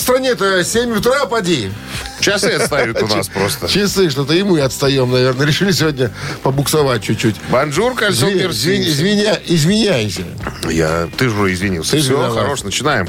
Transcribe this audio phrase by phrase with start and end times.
[0.00, 1.70] В стране-то 7 утра, поди.
[2.20, 3.68] Часы отстают у нас просто.
[3.68, 5.46] Часы, что-то и мы отстаем, наверное.
[5.46, 6.10] Решили сегодня
[6.42, 7.36] побуксовать чуть-чуть.
[7.50, 10.22] Бонжур, кальсон, извиня- извиняйся.
[10.70, 11.92] Я, ты же уже извинился.
[11.92, 12.32] Ты Все, виноват.
[12.32, 13.08] хорош, начинаем.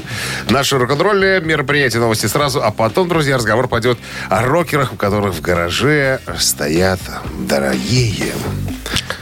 [0.50, 3.96] Наше рок-н-ролльное мероприятие новости сразу, а потом, друзья, разговор пойдет
[4.28, 7.00] о рокерах, у которых в гараже стоят
[7.48, 8.34] дорогие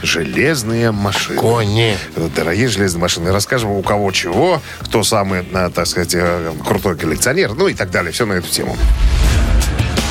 [0.03, 1.39] железные машины.
[1.39, 1.97] Кони.
[2.35, 3.31] Дорогие железные машины.
[3.31, 7.91] Расскажем, у кого чего, кто самый, э, так сказать, э, крутой коллекционер, ну и так
[7.91, 8.11] далее.
[8.11, 8.77] Все на эту тему.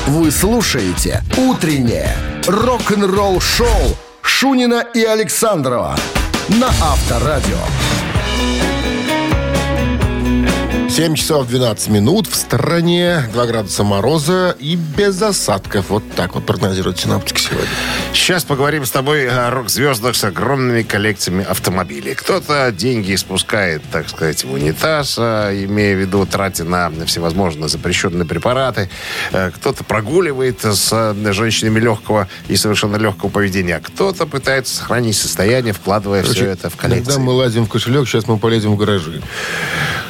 [0.07, 2.15] Вы слушаете «Утреннее
[2.47, 5.95] рок-н-ролл-шоу» Шунина и Александрова
[6.49, 7.57] на Авторадио.
[10.89, 15.89] 7 часов 12 минут в стороне, 2 градуса мороза и без осадков.
[15.89, 17.69] Вот так вот прогнозируют синаптики сегодня.
[18.13, 22.13] Сейчас поговорим с тобой о рок-звездах с огромными коллекциями автомобилей.
[22.13, 28.25] Кто-то деньги спускает, так сказать, в унитаз, а, имея в виду трати на всевозможные запрещенные
[28.25, 28.89] препараты.
[29.31, 33.79] Э, Кто-то прогуливает с э, женщинами легкого и совершенно легкого поведения.
[33.79, 37.05] Кто-то пытается сохранить состояние, вкладывая все это в коллекции.
[37.05, 39.21] Когда мы лазим в кошелек, сейчас мы полезем в гаражи.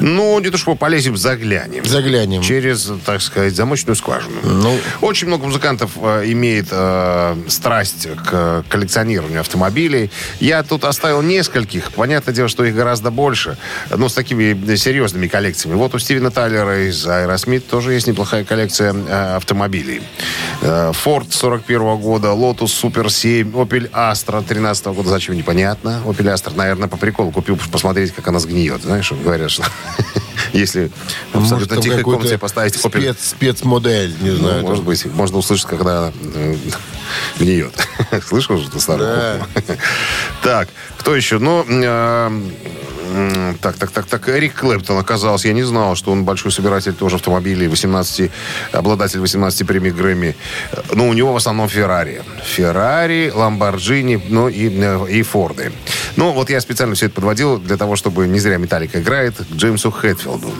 [0.02, 1.86] Ну, не то что полезем, заглянем.
[1.86, 2.42] Заглянем.
[2.42, 4.36] Через, так сказать, замочную скважину.
[4.44, 4.78] Ну.
[5.02, 10.10] Очень много музыкантов э, имеет э, страсть к коллекционированию автомобилей.
[10.40, 11.92] Я тут оставил нескольких.
[11.92, 13.58] Понятное дело, что их гораздо больше.
[13.96, 15.76] Но с такими серьезными коллекциями.
[15.76, 20.02] Вот у Стивена Тайлера из Aerosmith тоже есть неплохая коллекция э, автомобилей.
[20.62, 25.10] Э, Ford 41 года, Lotus Super 7, Opel Astra 13 года.
[25.10, 26.02] Зачем, непонятно.
[26.06, 28.82] Opel Astra, наверное, по приколу купил, посмотреть, как она сгниет.
[28.82, 29.64] Знаешь, говорят, что
[30.54, 30.92] если
[31.32, 34.62] в Может, абсолютно там тихой комнате поставить спец, спецмодель, не ну, знаю.
[34.64, 36.56] может быть, можно услышать, когда э,
[37.40, 37.74] гниет.
[38.28, 39.48] Слышал же ты старую Да.
[40.44, 41.40] Так, кто еще?
[41.40, 44.30] Ну, э, так, так, так, так.
[44.30, 45.48] Эрик Клэптон оказался.
[45.48, 48.32] Я не знал, что он большой собиратель тоже автомобилей, 18,
[48.72, 50.36] обладатель 18 премий Грэмми.
[50.94, 52.24] Но у него в основном Феррари.
[52.44, 55.72] Феррари, Ламборджини, ну и, э, и Форды.
[56.22, 59.90] Ну, вот я специально все это подводил для того, чтобы не зря Металлика играет Джеймсу
[59.90, 60.54] Хэтфилду.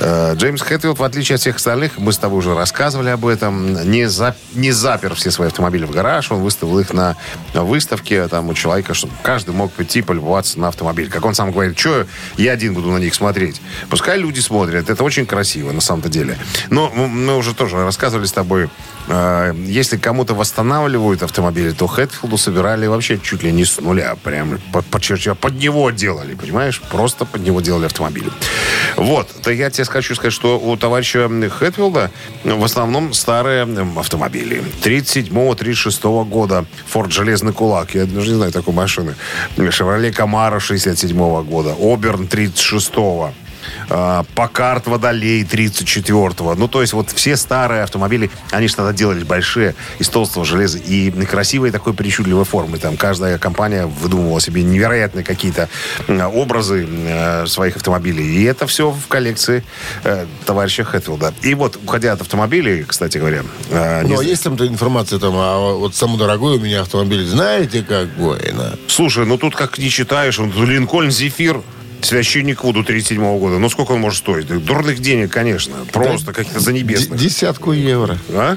[0.00, 3.88] Э, Джеймс Хэтфилд, в отличие от всех остальных, мы с тобой уже рассказывали об этом,
[3.88, 7.16] не, за- не запер все свои автомобили в гараж, он выставил их на
[7.54, 11.08] выставке там у человека, чтобы каждый мог прийти полюбоваться на автомобиль.
[11.08, 13.60] Как он сам говорит, что я один буду на них смотреть.
[13.90, 16.36] Пускай люди смотрят, это очень красиво на самом-то деле.
[16.70, 18.68] Но мы уже тоже рассказывали с тобой,
[19.06, 24.58] э, если кому-то восстанавливают автомобили, то Хэтфилду собирали вообще чуть ли не с нуля, прям
[24.72, 26.80] под, под, чертя- под него делали, понимаешь?
[26.90, 28.30] Просто под него делали автомобили.
[28.96, 32.10] Вот, то я тебе хочу сказать, что у товарища Хэтфилда
[32.44, 33.66] в основном старые
[33.96, 34.62] автомобили.
[34.82, 39.14] 37-36 года Форд Железный Кулак, я даже не знаю такой машины.
[39.70, 43.24] Шевроле Камара 67 года, Оберн 36-го.
[43.24, 43.43] А,
[44.34, 46.54] Покарт Водолей 34-го.
[46.54, 50.78] Ну, то есть вот все старые автомобили, они же тогда делали большие из толстого железа
[50.78, 52.78] и красивой такой причудливой формы.
[52.78, 55.68] Там каждая компания выдумывала себе невероятные какие-то
[56.08, 58.24] образы э, своих автомобилей.
[58.24, 59.64] И это все в коллекции
[60.04, 61.34] э, товарища Хэтфилда.
[61.42, 63.42] И вот, уходя от автомобилей, кстати говоря...
[63.70, 67.82] э, Ну, а есть там-то информация там, а вот самый дорогой у меня автомобиль, знаете,
[67.82, 68.52] какой?
[68.52, 68.74] На?
[68.88, 71.60] Слушай, ну тут как не читаешь, он Линкольн Зефир
[72.04, 73.58] священник Вуду 37 года.
[73.58, 74.46] Ну, сколько он может стоить?
[74.46, 75.74] Да Дурных денег, конечно.
[75.92, 77.18] Просто каких-то Д- занебесных.
[77.18, 78.18] Десятку евро.
[78.30, 78.56] А?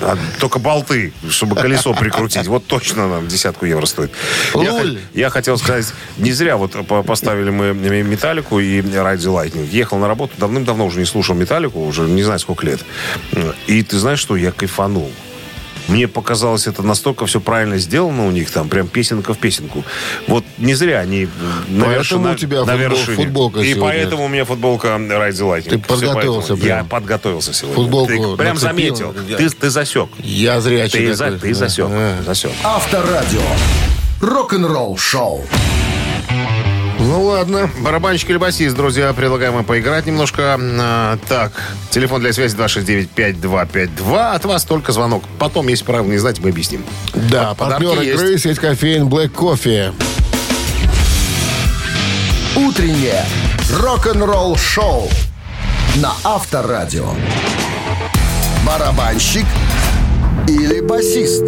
[0.00, 2.46] А только болты, чтобы колесо прикрутить.
[2.46, 4.10] Вот точно нам десятку евро стоит.
[4.54, 4.82] Я,
[5.14, 5.86] я хотел сказать,
[6.18, 9.68] не зря вот по- поставили мы Металлику и the Lightning.
[9.70, 12.80] Ехал на работу, давным-давно уже не слушал Металлику, уже не знаю сколько лет.
[13.66, 15.10] И ты знаешь, что я кайфанул.
[15.88, 19.84] Мне показалось, это настолько все правильно сделано у них, там прям песенка в песенку.
[20.26, 21.28] Вот не зря они
[21.68, 23.16] на Поэтому вершине- у тебя на футбол- вершине.
[23.16, 23.82] футболка И сегодня.
[23.82, 25.68] поэтому у меня футболка the Lightning.
[25.70, 26.66] Ты подготовился поэтому.
[26.68, 26.88] Я прям.
[26.88, 27.76] подготовился сегодня.
[27.76, 28.96] Футболку Ты прям нацепил.
[28.96, 29.14] заметил.
[29.28, 30.08] Я- Ты, ты засек.
[30.18, 31.86] Я зрячий Ты, за, ты засек.
[31.88, 32.22] А.
[32.26, 32.50] засек.
[32.64, 33.40] Авторадио.
[34.20, 35.44] Рок-н-ролл шоу.
[36.98, 37.70] Ну ладно.
[37.80, 40.58] Барабанщик или басист, друзья, предлагаем поиграть немножко.
[40.58, 41.52] А, так,
[41.90, 44.34] телефон для связи 269-5252.
[44.34, 45.24] От вас только звонок.
[45.38, 46.84] Потом, если правильно не знаете, мы объясним.
[47.14, 48.22] Да, подарки партнер есть.
[48.22, 49.92] игры сеть кофеин Black Coffee.
[52.56, 53.24] Утреннее
[53.70, 55.10] рок-н-ролл шоу
[55.96, 57.10] на Авторадио.
[58.66, 59.44] Барабанщик
[60.48, 61.44] или басист?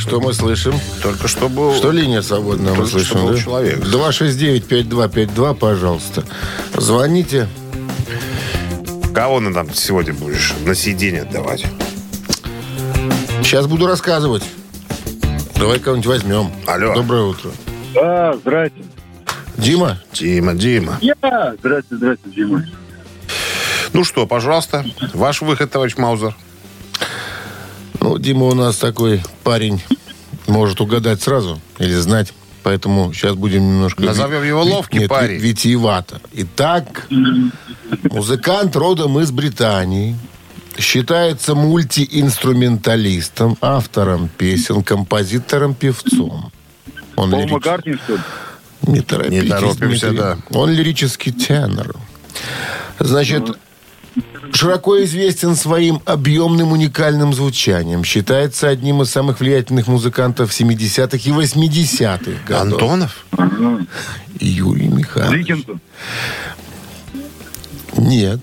[0.00, 0.72] Что мы слышим?
[1.02, 1.74] Только что был...
[1.74, 3.38] Что линия свободная, мы Только что слышим, был да?
[3.38, 3.78] человек.
[3.80, 6.24] 269-5252, пожалуйста.
[6.74, 7.46] Звоните.
[9.14, 11.66] Кого ты нам сегодня будешь на сиденье отдавать?
[13.42, 14.42] Сейчас буду рассказывать.
[15.56, 16.50] Давай кого-нибудь возьмем.
[16.66, 16.94] Алло.
[16.94, 17.50] Доброе утро.
[18.00, 18.82] А, здрасте.
[19.58, 19.98] Дима?
[20.14, 20.96] Дима, Дима.
[21.02, 21.54] Я.
[21.58, 22.64] Здрасте, здрасте, Дима.
[23.92, 24.82] Ну что, пожалуйста,
[25.12, 26.34] ваш выход, товарищ Маузер.
[28.00, 29.82] Ну, Дима у нас такой парень,
[30.46, 32.32] может угадать сразу или знать.
[32.62, 34.02] Поэтому сейчас будем немножко...
[34.02, 35.40] Назовем его ловкий нет, парень.
[35.40, 36.20] ви- Витиевато.
[36.32, 37.06] Итак,
[38.10, 40.16] музыкант родом из Британии.
[40.78, 46.52] Считается мультиинструменталистом, автором песен, композитором, певцом.
[47.16, 48.20] Он Пол лирич- Маккартни, что ли?
[48.82, 50.16] Не торопитесь, Не торопимся, Дмитрий.
[50.18, 50.38] да.
[50.50, 51.96] Он лирический тенор.
[52.98, 53.56] Значит,
[54.52, 58.04] широко известен своим объемным уникальным звучанием.
[58.04, 62.82] Считается одним из самых влиятельных музыкантов 70-х и 80-х годов.
[62.82, 63.26] Антонов?
[64.38, 65.46] Юрий Михайлович.
[65.46, 65.80] Диккенсон.
[67.96, 68.40] Нет.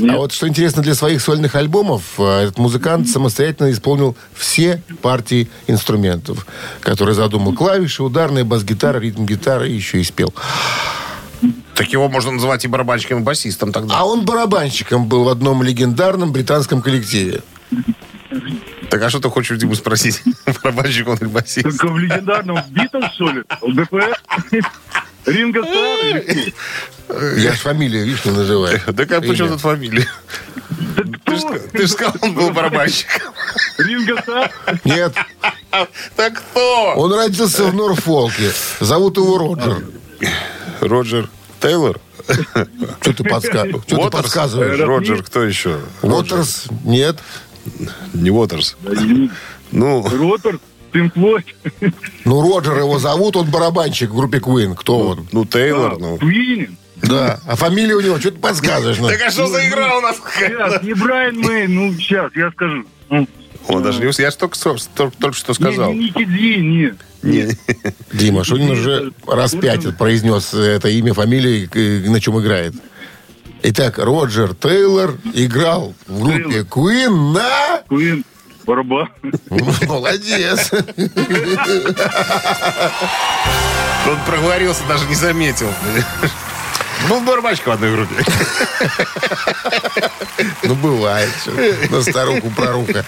[0.00, 0.14] Нет.
[0.14, 5.48] А вот что интересно, для своих сольных альбомов э, этот музыкант самостоятельно исполнил все партии
[5.66, 6.46] инструментов,
[6.80, 7.54] которые задумал.
[7.54, 10.34] Клавиши, ударная бас-гитара, ритм-гитара и еще и спел.
[11.76, 13.98] Так его можно называть и барабанщиком, и басистом тогда.
[13.98, 17.42] А он барабанщиком был в одном легендарном британском коллективе.
[18.88, 20.22] Так а что ты хочешь Диму спросить?
[20.62, 21.62] Барабанщик он или басист?
[21.64, 23.42] Только в легендарном Битлз, что ли?
[23.60, 24.16] ЛДПР?
[25.26, 27.34] Ринго кто?
[27.36, 28.80] Я ж фамилию, видишь, не называю.
[28.86, 29.48] Да как, чем Имя.
[29.48, 30.08] тут фамилия?
[31.72, 33.32] Ты же сказал, он был барабанщиком.
[33.78, 34.50] Ринго?
[34.84, 35.14] Нет,
[36.16, 36.94] Так кто?
[36.96, 38.50] он родился в Норфолке.
[38.80, 39.84] Зовут его Роджер.
[40.80, 41.28] Роджер
[41.66, 42.00] Тейлор?
[43.00, 43.66] Что ты, подска...
[43.86, 44.78] Что ты подсказываешь?
[44.80, 45.80] Роджер, кто еще?
[46.02, 46.66] Уотерс?
[46.84, 47.18] Нет.
[48.14, 48.76] Не Уотерс.
[49.72, 50.06] Ну?
[50.92, 51.44] Пинк Флойд?
[52.24, 54.74] Ну, Роджер его зовут, он барабанщик в группе Queen.
[54.74, 55.28] Кто он?
[55.32, 56.18] ну Тейлор, ну.
[56.18, 56.78] Куинин?
[57.02, 57.40] Да.
[57.46, 58.98] А фамилия у него, что ты подсказываешь?
[58.98, 59.08] ну?
[59.08, 60.16] Так а что за игра у нас?
[60.38, 62.86] Сейчас, не Брайан Мэй, ну, сейчас, я скажу.
[63.68, 64.56] Ну, Он даже не Я только,
[64.94, 65.92] только, только что сказал.
[65.92, 66.94] Не, не Ники Ди, не.
[67.22, 67.48] Не.
[68.12, 71.68] Дима Шунин уже раз пять произнес это имя, фамилию,
[72.10, 72.74] на чем играет.
[73.62, 77.82] Итак, Роджер Тейлор играл в группе Queen на...
[77.88, 78.24] Куин,
[78.64, 79.08] барабан.
[79.88, 80.70] Молодец.
[84.06, 85.68] Он проговорился, даже не заметил.
[87.08, 88.14] Был барабанщик в одной группе.
[90.62, 91.30] Ну, бывает.
[91.90, 93.04] На старуху проруха.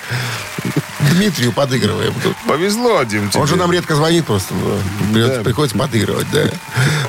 [1.12, 2.34] Дмитрию подыгрываем тут.
[2.46, 3.40] Повезло, Дим, тебе.
[3.40, 4.52] Он же нам редко звонит просто.
[5.12, 6.42] придется- Приходится подыгрывать, да.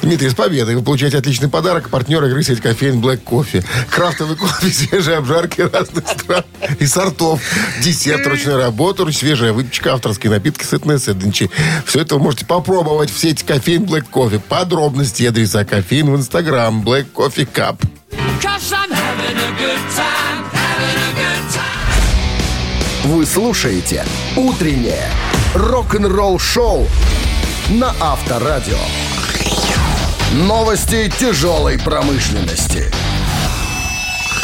[0.02, 0.76] Дмитрий, с победой.
[0.76, 1.90] Вы получаете отличный подарок.
[1.90, 3.66] Партнер игры сеть кофеин Black Coffee.
[3.90, 6.44] Крафтовый кофе, свежие обжарки разных стран
[6.80, 7.42] и сортов.
[7.84, 11.50] Десерт ручной работы, свежая выпечка, авторские напитки, сытные сэндвичи.
[11.86, 14.40] Все это вы можете попробовать в сети кофеин Black Coffee.
[14.40, 17.78] Подробности и адреса кофеин в Инстаграм Black Coffee Cup.
[18.42, 20.49] Cause I'm having a good time,
[23.10, 25.10] Вы слушаете «Утреннее
[25.56, 26.88] рок-н-ролл-шоу»
[27.72, 28.78] на Авторадио.
[30.34, 32.94] Новости тяжелой промышленности.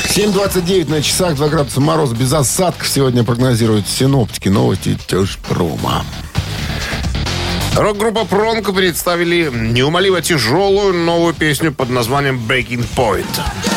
[0.08, 4.50] 7.29 на часах, 2 градуса мороз без осадков сегодня прогнозируют синоптики.
[4.50, 6.04] Новости Тяжпрома.
[7.76, 13.75] Рок-группа Пронко представили неумолимо тяжелую новую песню под названием Breaking Point.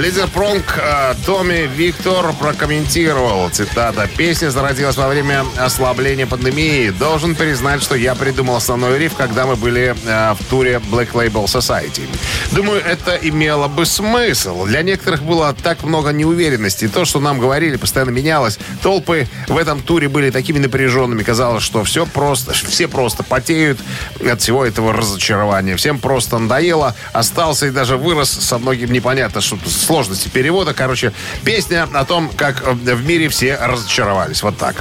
[0.00, 6.88] Лидер Пронк э, Томми Виктор прокомментировал, цитата, «Песня зародилась во время ослабления пандемии.
[6.88, 11.44] Должен признать, что я придумал основной риф, когда мы были э, в туре Black Label
[11.44, 12.08] Society.
[12.50, 14.64] Думаю, это имело бы смысл.
[14.64, 16.88] Для некоторых было так много неуверенности.
[16.88, 18.58] То, что нам говорили, постоянно менялось.
[18.82, 21.22] Толпы в этом туре были такими напряженными.
[21.22, 23.78] Казалось, что все просто, все просто потеют
[24.26, 25.76] от всего этого разочарования.
[25.76, 26.96] Всем просто надоело.
[27.12, 29.58] Остался и даже вырос со многим непонятно, что
[29.90, 30.72] сложности перевода.
[30.72, 31.12] Короче,
[31.44, 34.40] песня о том, как э, в мире все разочаровались.
[34.40, 34.76] Вот так.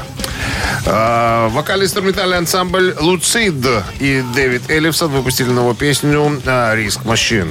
[0.86, 3.56] Э, Вокально-инструментальный ансамбль «Луцид»
[4.00, 7.50] и Дэвид Эллифсон выпустили новую песню э, «Риск Машин».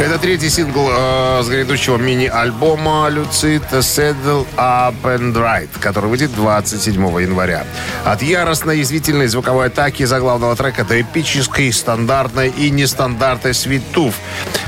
[0.00, 6.94] Это третий сингл э, с грядущего мини-альбома Lucid Saddle Up and Ride, который выйдет 27
[7.20, 7.64] января.
[8.04, 14.14] От яростной язвительной звуковой атаки заглавного трека до эпической, стандартной и нестандартной свитув.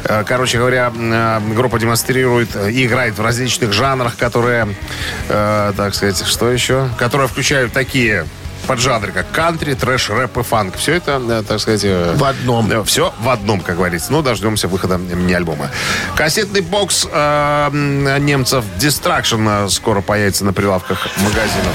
[0.02, 4.74] Э, короче говоря, э, группа демонстрирует э, и играет в различных жанрах, которые,
[5.28, 6.88] э, так сказать, что еще?
[6.98, 8.26] Которые включают такие
[8.70, 10.76] поджанры, как кантри, трэш, рэп и фанк.
[10.76, 11.80] Все это, э, так сказать...
[11.82, 12.84] э, В одном.
[12.84, 14.12] Все в одном, как говорится.
[14.12, 15.70] Ну, дождемся выхода мини-альбома.
[16.14, 17.68] Кассетный бокс э,
[18.20, 21.74] немцев Distraction э, скоро появится на прилавках магазинов.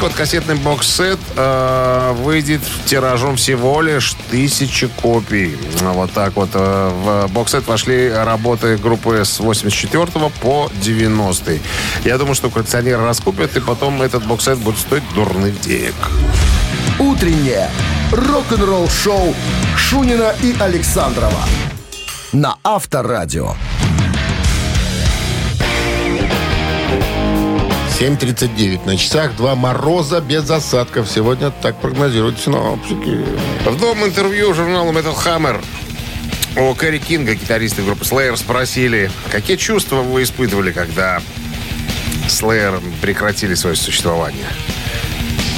[0.00, 5.56] Вот, кассетный бокс-сет э, выйдет тиражом всего лишь тысячи копий.
[5.80, 6.50] Вот так вот.
[6.54, 10.06] э, в бокс-сет вошли работы группы с 84
[10.40, 11.58] по 90
[12.04, 15.94] Я думаю, что коллекционеры раскупят, и потом этот бокс-сет будет стоить дурных денег.
[16.98, 17.70] Утреннее
[18.12, 19.34] рок-н-ролл-шоу
[19.76, 21.44] Шунина и Александрова
[22.32, 23.54] на Авторадио.
[28.00, 29.36] 7.39 на часах.
[29.36, 31.06] Два мороза без осадков.
[31.06, 33.22] Сегодня так прогнозируют синоптики.
[33.66, 35.62] В новом интервью журналу Metal Hammer
[36.56, 41.20] у Кэрри Кинга, гитариста группы Slayer, спросили, какие чувства вы испытывали, когда
[42.26, 44.48] Slayer прекратили свое существование.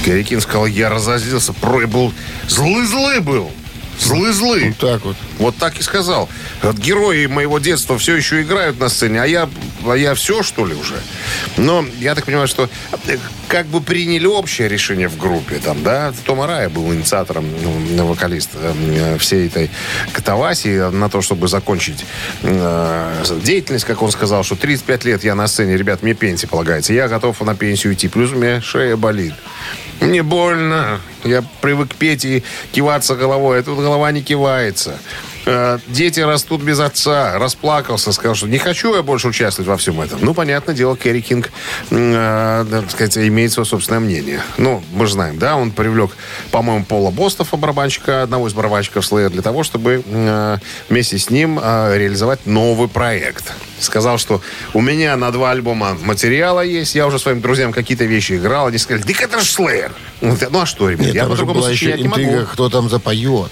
[0.05, 2.13] Кэрри Кинг сказал, я разозлился, про был
[2.49, 3.53] злый-злый был.
[3.99, 4.69] Злый-злый.
[4.69, 5.17] Вот так вот.
[5.39, 6.29] Вот так и сказал.
[6.63, 9.49] Вот герои моего детства все еще играют на сцене, а я,
[9.87, 10.97] а я все, что ли, уже?
[11.57, 12.69] Но я так понимаю, что
[13.07, 13.17] э,
[13.49, 15.57] как бы приняли общее решение в группе.
[15.57, 19.71] Там, да, Том Арая был инициатором, ну, вокалист э, всей этой
[20.13, 22.05] катавасии на то, чтобы закончить
[22.43, 26.93] э, деятельность, как он сказал, что 35 лет я на сцене, ребят, мне пенсия полагается.
[26.93, 28.09] Я готов на пенсию идти.
[28.09, 29.35] Плюс у меня шея болит.
[30.03, 31.01] Мне больно.
[31.25, 32.43] Я привык петь и
[32.73, 34.99] киваться головой, а тут голова не кивается.
[35.47, 37.39] Э, Дети растут без отца.
[37.39, 40.19] Расплакался, сказал, что не хочу я больше участвовать во всем этом.
[40.21, 41.51] Ну, понятное дело, Керри Кинг,
[41.91, 44.41] э, так сказать, имеет свое собственное мнение.
[44.57, 46.11] Ну, мы же знаем, да, он привлек,
[46.51, 50.57] по-моему, Пола Бостова, барабанщика, одного из барабанщиков Slayer, для того, чтобы э,
[50.89, 53.53] вместе с ним э, реализовать новый проект.
[53.83, 54.41] Сказал, что
[54.75, 58.79] у меня на два альбома материала есть, я уже своим друзьям какие-то вещи играл, они
[58.79, 59.39] сказали, так это.
[59.39, 62.21] Он говорит, Ну, а что, ребят, Нет, я по-другому сочинять не могу.
[62.23, 63.51] интрига, кто там запоет.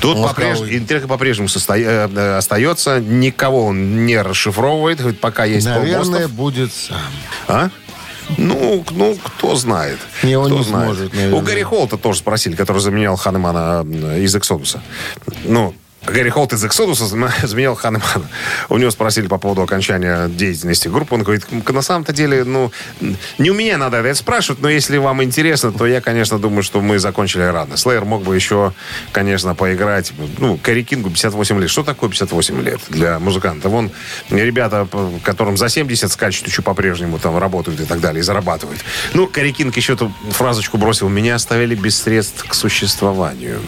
[0.00, 3.00] Тут Он по-прежнему, сказал, интрига по-прежнему состо- э, э, остается.
[3.00, 4.98] Никого он не расшифровывает.
[4.98, 6.30] Говорит, пока есть Наверное, Бостов.
[6.32, 6.98] будет сам.
[7.46, 7.70] А?
[8.36, 9.98] Ну, ну, кто знает.
[10.22, 10.84] Не, он Кто не знает.
[10.86, 11.38] сможет, наверное.
[11.38, 14.82] У Гарри Холта тоже спросили, который заменял Ханемана э, из Эксодуса.
[15.44, 15.74] Ну,
[16.10, 18.28] Гарри Холт из Эксодуса зам- заменял Ханемана.
[18.68, 21.14] У него спросили по поводу окончания деятельности группы.
[21.14, 22.72] Он говорит, «М, на самом-то деле, ну,
[23.38, 26.80] не у меня надо это спрашивать, но если вам интересно, то я, конечно, думаю, что
[26.80, 27.76] мы закончили рано.
[27.76, 28.72] Слеер мог бы еще,
[29.12, 30.12] конечно, поиграть.
[30.38, 31.70] Ну, Кэрри Кингу 58 лет.
[31.70, 33.68] Что такое 58 лет для музыканта?
[33.68, 33.90] Вон
[34.30, 34.88] ребята,
[35.22, 38.80] которым за 70 скачут, еще по-прежнему там работают и так далее, и зарабатывают.
[39.14, 41.08] Ну, Кэрри Кинг еще эту фразочку бросил.
[41.08, 43.60] Меня оставили без средств к существованию.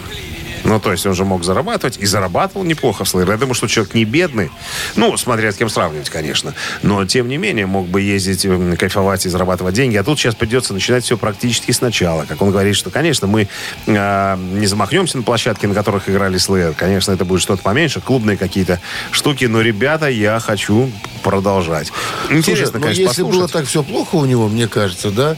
[0.64, 3.30] Ну, то есть он же мог зарабатывать и зарабатывал неплохо в Slayer.
[3.30, 4.50] Я думаю, что человек не бедный.
[4.96, 6.54] Ну, смотря с кем сравнивать, конечно.
[6.82, 8.46] Но, тем не менее, мог бы ездить,
[8.78, 9.96] кайфовать и зарабатывать деньги.
[9.96, 12.24] А тут сейчас придется начинать все практически сначала.
[12.24, 13.48] Как он говорит, что, конечно, мы
[13.86, 16.74] а, не замахнемся на площадке, на которых играли Slayer.
[16.74, 19.44] Конечно, это будет что-то поменьше, клубные какие-то штуки.
[19.46, 20.90] Но, ребята, я хочу
[21.22, 21.92] продолжать.
[22.30, 23.52] Интересно, Слушай, конечно, если было послушать.
[23.52, 25.36] так все плохо у него, мне кажется, да,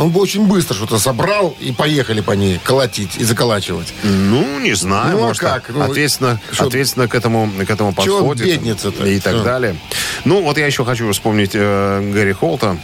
[0.00, 3.92] он бы очень быстро что-то собрал и поехали по ней колотить и заколачивать.
[4.02, 5.12] Ну, не знаю.
[5.16, 5.68] Ну, а может, как?
[5.68, 8.46] Ну, ответственно, что- ответственно к этому, к этому подходит.
[8.46, 9.04] бедница-то?
[9.06, 9.44] И так Что?
[9.44, 9.76] далее.
[10.24, 12.76] Ну, вот я еще хочу вспомнить э, Гэри Холта.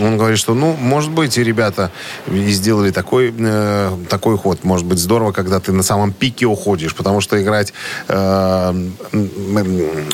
[0.00, 1.92] Он говорит, что, ну, может быть, и ребята
[2.26, 4.64] и сделали такой, э, такой ход.
[4.64, 7.72] Может быть, здорово, когда ты на самом пике уходишь, потому что играть
[8.08, 8.88] э,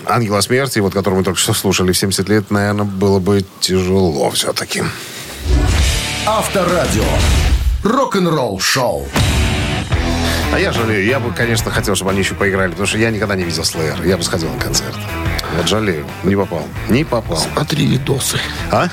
[0.07, 4.31] Ангела Смерти, вот, который мы только что слушали в 70 лет, наверное, было бы тяжело
[4.31, 4.83] все-таки.
[6.27, 7.05] Авторадио.
[7.83, 9.07] Рок-н-ролл шоу.
[10.55, 11.05] А я жалею.
[11.05, 14.09] Я бы, конечно, хотел, чтобы они еще поиграли, потому что я никогда не видел Slayer.
[14.09, 14.97] Я бы сходил на концерт.
[15.55, 16.07] Вот жалею.
[16.23, 16.67] Не попал.
[16.89, 17.37] Не попал.
[17.37, 18.39] Смотри видосы.
[18.73, 18.89] А?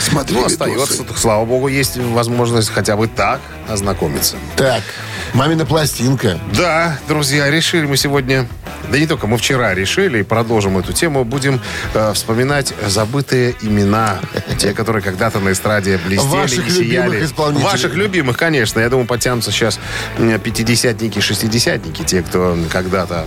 [0.00, 1.04] Смотри Ну, остается.
[1.16, 4.36] Слава богу, есть возможность хотя бы так ознакомиться.
[4.56, 4.82] Так,
[5.32, 6.38] мамина пластинка.
[6.56, 8.46] Да, друзья, решили мы сегодня...
[8.90, 11.24] Да не только, мы вчера решили и продолжим эту тему.
[11.24, 11.60] Будем
[11.94, 14.18] э, вспоминать забытые имена.
[14.58, 17.06] Те, которые когда-то на эстраде блестели Ваших и сияли.
[17.06, 17.64] любимых исполнителей.
[17.64, 18.80] Ваших любимых, конечно.
[18.80, 19.78] Я думаю, потянутся сейчас
[20.42, 22.02] пятидесятники, шестидесятники.
[22.02, 23.26] Те, кто когда-то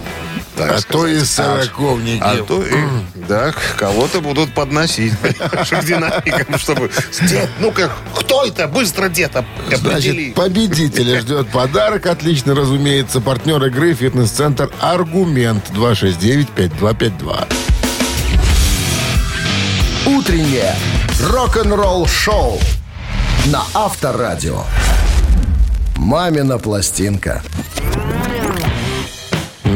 [0.56, 2.22] так А то и сороковники.
[2.22, 2.76] А то и,
[3.16, 6.90] да, кого-то будут подносить к динамикам, чтобы...
[7.22, 8.68] Дед, ну-ка, кто это?
[8.68, 9.32] Быстро, дед.
[9.72, 12.06] Значит, победителя ждет подарок.
[12.06, 13.22] Отлично, разумеется.
[13.22, 17.48] Партнер игры «Фитнес-центр Аргумент» 269-5252.
[20.06, 20.76] Утреннее
[21.22, 22.60] рок-н-ролл-шоу
[23.48, 24.64] на Авторадио.
[25.98, 27.42] «Мамина пластинка».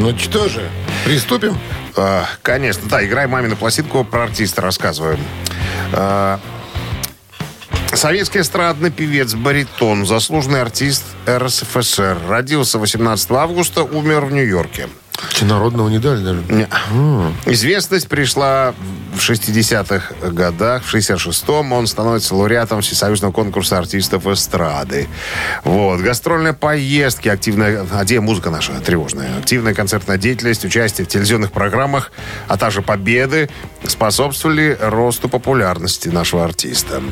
[0.00, 0.66] Ну что же,
[1.04, 1.58] приступим?
[1.94, 5.20] А, Конечно, да, играй мамину пластинку, про артиста рассказываем.
[5.92, 6.40] А,
[7.92, 12.16] Советский эстрадный певец, баритон, заслуженный артист РСФСР.
[12.30, 14.88] Родился 18 августа, умер в Нью-Йорке.
[15.30, 16.42] Че, народного не дали даже?
[16.48, 16.66] Не.
[17.46, 18.74] Известность пришла
[19.14, 20.84] в 60-х годах.
[20.84, 25.08] В 66-м он становится лауреатом Всесоюзного конкурса артистов эстрады.
[25.64, 26.00] Вот.
[26.00, 27.86] Гастрольные поездки, активная...
[27.92, 29.38] А где музыка наша тревожная?
[29.38, 32.12] Активная концертная деятельность, участие в телевизионных программах,
[32.48, 33.48] а также победы
[33.86, 37.02] способствовали росту популярности нашего артиста.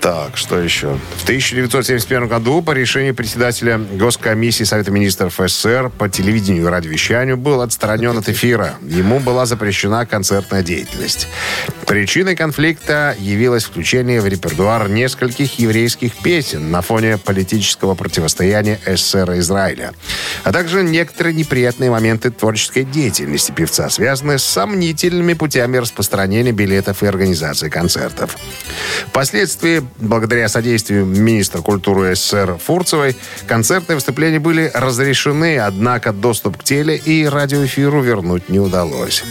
[0.00, 0.98] Так, что еще?
[1.16, 7.60] В 1971 году по решению председателя Госкомиссии Совета министров СССР по телевидению и радиовещанию был
[7.60, 8.74] отстранен от эфира.
[8.82, 11.28] Ему была запрещена концертная деятельность.
[11.86, 19.38] Причиной конфликта явилось включение в репертуар нескольких еврейских песен на фоне политического противостояния СССР и
[19.38, 19.92] Израиля,
[20.42, 27.06] а также некоторые неприятные моменты творческой деятельности певца, связанные с сомнительными путями распространения билетов и
[27.06, 28.36] организации концертов.
[29.08, 33.16] Впоследствии, благодаря содействию министра культуры СССР Фурцевой,
[33.46, 39.24] концертные выступления были разрешены, однако доступ к теле- и радиоэфиру вернуть не удалось.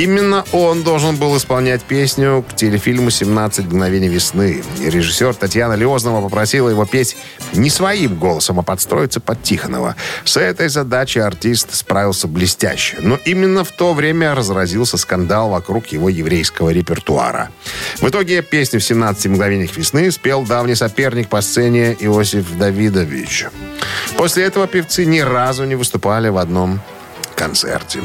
[0.00, 4.62] Именно он должен был исполнять песню к телефильму «17 мгновений весны».
[4.80, 7.18] И режиссер Татьяна Леознова попросила его петь
[7.52, 9.96] не своим голосом, а подстроиться под Тихонова.
[10.24, 12.96] С этой задачей артист справился блестяще.
[13.00, 17.50] Но именно в то время разразился скандал вокруг его еврейского репертуара.
[18.00, 23.48] В итоге песню в «17 мгновениях весны» спел давний соперник по сцене Иосиф Давидович.
[24.16, 26.80] После этого певцы ни разу не выступали в одном
[27.40, 28.00] концерте.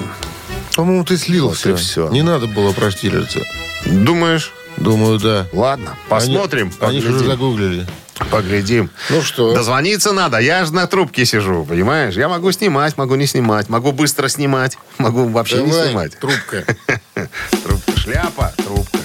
[0.78, 1.72] По-моему, ты слился.
[1.72, 2.10] Вот и всё.
[2.10, 3.42] Не надо было проштилиться.
[3.86, 4.54] Думаешь?
[4.78, 5.46] Думаю, да.
[5.52, 6.72] Ладно, посмотрим.
[6.80, 7.32] Они, они же уже поглядим.
[7.32, 7.88] загуглили.
[8.32, 8.90] Поглядим.
[9.10, 9.54] Ну что?
[9.54, 10.38] Дозвониться надо.
[10.38, 12.16] Я же на трубке сижу, понимаешь?
[12.16, 13.68] Я могу снимать, могу не снимать.
[13.68, 16.18] Могу быстро снимать, могу вообще не Давай, снимать.
[16.18, 16.66] трубка.
[17.64, 17.98] Трубка.
[17.98, 19.00] Шляпа, трубка.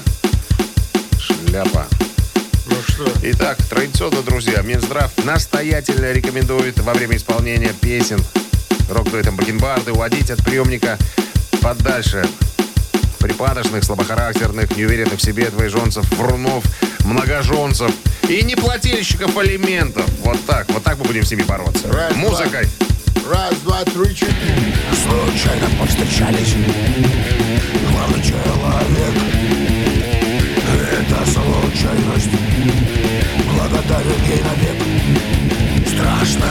[1.18, 1.86] Шляпа.
[2.66, 3.12] Ну что?
[3.24, 8.20] Итак, традиционно, друзья, Минздрав настоятельно рекомендует во время исполнения песен
[8.88, 10.98] рок-дуэтом Бакенбарды уводить от приемника
[11.60, 12.24] подальше
[13.18, 16.64] припадочных, слабохарактерных, неуверенных в себе двоеженцев, врунов,
[17.04, 17.92] многоженцев
[18.28, 20.08] и неплательщиков алиментов.
[20.20, 21.92] Вот так, вот так мы будем с ними бороться.
[21.92, 22.22] Раз, два.
[22.22, 22.68] Музыкой.
[23.30, 24.74] Раз, два, три, четыре.
[24.92, 26.54] Случайно повстречались
[27.90, 29.14] Главный человек
[30.92, 32.30] Это случайность
[33.54, 36.46] Благодарен ей навек Страшно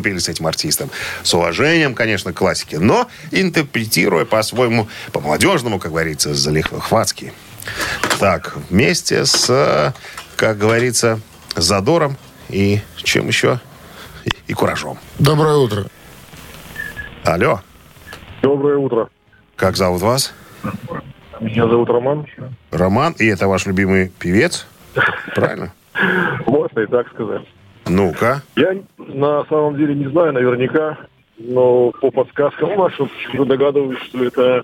[0.00, 0.90] поступили с этим артистом.
[1.22, 7.32] С уважением, конечно, к классике, но интерпретируя по-своему, по-молодежному, как говорится, залихватски.
[8.18, 9.94] Так, вместе с,
[10.36, 11.20] как говорится,
[11.54, 12.16] задором
[12.48, 13.60] и чем еще?
[14.24, 14.98] И, и куражом.
[15.18, 15.84] Доброе утро.
[17.24, 17.60] Алло,
[18.42, 19.08] Доброе утро.
[19.56, 20.32] как зовут вас?
[21.40, 22.26] Меня зовут Роман.
[22.70, 24.66] Роман, и это ваш любимый певец?
[25.34, 25.72] Правильно?
[26.46, 27.42] Можно и так сказать.
[27.86, 28.42] Ну-ка.
[28.56, 30.98] Я на самом деле не знаю наверняка,
[31.38, 34.62] но по подсказкам вашим почему-то догадываюсь, что это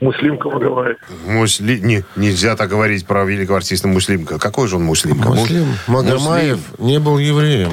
[0.00, 0.96] Муслимка Магомаев.
[1.26, 1.78] Мусли...
[1.78, 4.38] Не, нельзя так говорить про великого артиста Муслимка.
[4.38, 5.28] Какой же он Муслимка?
[5.28, 7.72] Муслим Магомаев не был евреем.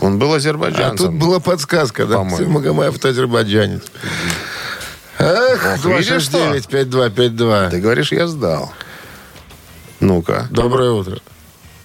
[0.00, 1.12] Он был А азербайджанцем.
[1.12, 2.22] тут была подсказка, да?
[2.22, 3.82] Муслим Магомаев это азербайджанец.
[5.18, 6.38] Эх, Ох, видишь что?
[6.56, 7.70] 269-5252.
[7.70, 8.72] Ты говоришь, я сдал.
[10.00, 10.46] Ну-ка.
[10.50, 11.18] Доброе утро.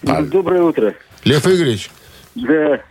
[0.01, 0.93] Доброе утро.
[1.23, 1.89] Лев Игоревич,
[2.35, 2.81] Да,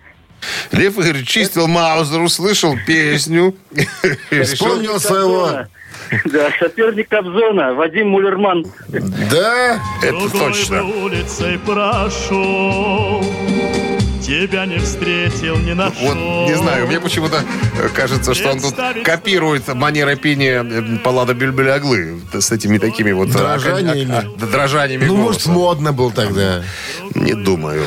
[0.72, 3.54] Лев Игоревич чистил Маузер, услышал песню.
[4.44, 5.66] Вспомнил своего...
[6.26, 8.66] Да, соперник Кобзона, Вадим Мулерман.
[9.30, 9.80] Да?
[10.02, 10.84] Это точно.
[10.84, 13.24] улицей прошел,
[14.22, 15.94] тебя не встретил, не нашел.
[16.00, 16.14] Вот,
[16.48, 17.42] не знаю, мне почему-то
[17.78, 23.28] э, кажется, что он тут копирует манеры пения э, Паллада Бюльбюляглы с этими такими вот...
[23.30, 24.12] э, Дрожаниями.
[24.12, 25.50] а, а, Дрожаниями Ну, может, голоса.
[25.50, 26.62] модно был тогда.
[27.14, 27.82] Не думаю.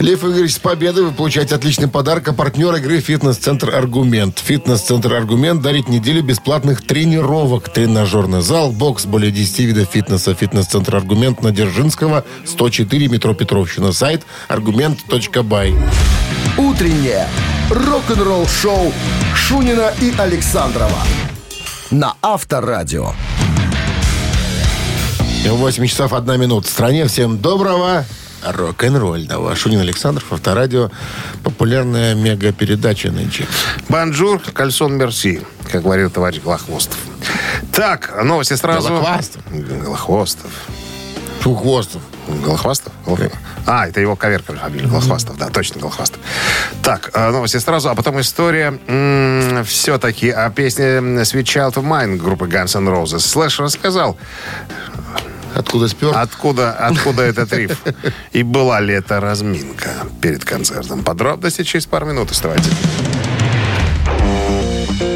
[0.00, 2.28] Лев Игоревич, с победой вы получаете отличный подарок.
[2.28, 4.38] А партнер игры «Фитнес-центр Аргумент».
[4.38, 7.68] «Фитнес-центр Аргумент» дарит неделю бесплатных тренировок.
[7.68, 10.34] Тренажерный зал, бокс, более 10 видов фитнеса.
[10.34, 13.92] «Фитнес-центр Аргумент» на Дзержинского, 104, метро Петровщина.
[13.92, 15.74] Сайт аргумент.бай.
[16.56, 17.28] Утреннее
[17.68, 18.94] рок-н-ролл-шоу
[19.34, 21.02] Шунина и Александрова
[21.90, 23.12] на Авторадио.
[25.46, 26.68] 8 часов 1 минута.
[26.68, 28.06] В стране всем доброго
[28.42, 29.54] рок-н-ролльного.
[29.56, 30.90] Шунин Александров, Авторадио.
[31.42, 33.46] Популярная мега-передача нынче.
[33.88, 36.98] Бонжур, кальсон мерси, как говорил товарищ Голохвостов.
[37.72, 38.88] Так, новости сразу.
[38.88, 39.42] Голохвастов.
[39.50, 40.50] Голохвостов.
[41.40, 42.02] Фухвостов.
[42.28, 42.92] Голохвастов?
[43.06, 43.40] Голохвастов.
[43.66, 44.88] А, это его коверка фамилия.
[44.88, 46.20] Голохвастов, да, точно Голохвастов.
[46.82, 48.78] Так, э, новости сразу, а потом история
[49.64, 53.20] все-таки о песне Sweet Child of Mine группы Guns N' Roses.
[53.20, 54.16] Слэш рассказал,
[55.54, 56.12] Откуда спер?
[56.14, 57.82] откуда, откуда этот риф.
[58.32, 61.02] И была ли это разминка перед концертом.
[61.02, 62.30] Подробности через пару минут.
[62.30, 62.72] Оставайтесь.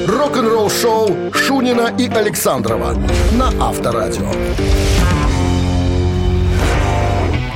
[0.06, 2.94] Рок-н-ролл-шоу Шунина и Александрова
[3.32, 4.32] на Авторадио.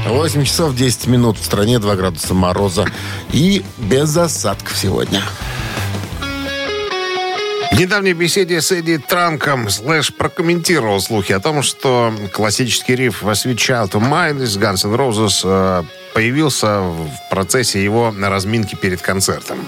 [0.07, 1.39] 8 часов 10 минут.
[1.39, 2.87] В стране 2 градуса мороза.
[3.33, 5.23] И без осадков сегодня.
[7.79, 13.55] В недавней беседе с Эдди Транком Слэш прокомментировал слухи о том, что классический риф «Sweet
[13.55, 19.61] Child of Mine» из Guns N' Roses э, появился в процессе его разминки перед концертом.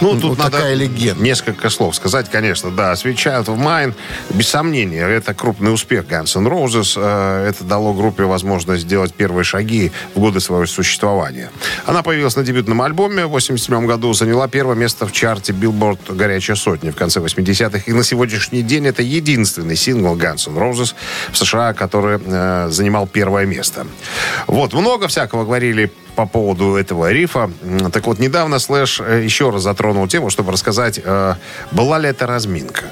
[0.00, 1.22] Ну, Ну, тут надо такая легенда.
[1.22, 2.70] несколько слов сказать, конечно.
[2.70, 3.94] Да, Sweet Child of Mine,
[4.30, 6.94] без сомнения, это крупный успех Guns N' Roses.
[6.96, 11.50] Э, Это дало группе возможность сделать первые шаги в годы своего существования.
[11.86, 16.56] Она появилась на дебютном альбоме в 1987 году, заняла первое место в чарте Billboard «Горячая
[16.56, 17.82] сотня» в конце 80-х.
[17.86, 20.94] И на сегодняшний день это единственный сингл Guns N' Roses
[21.32, 23.86] в США, который э, занимал первое место.
[24.46, 27.48] Вот, много всякого говорили по поводу этого рифа.
[27.92, 31.34] Так вот, недавно Слэш э, еще раз затронул тему, чтобы рассказать, э,
[31.70, 32.86] была ли это разминка.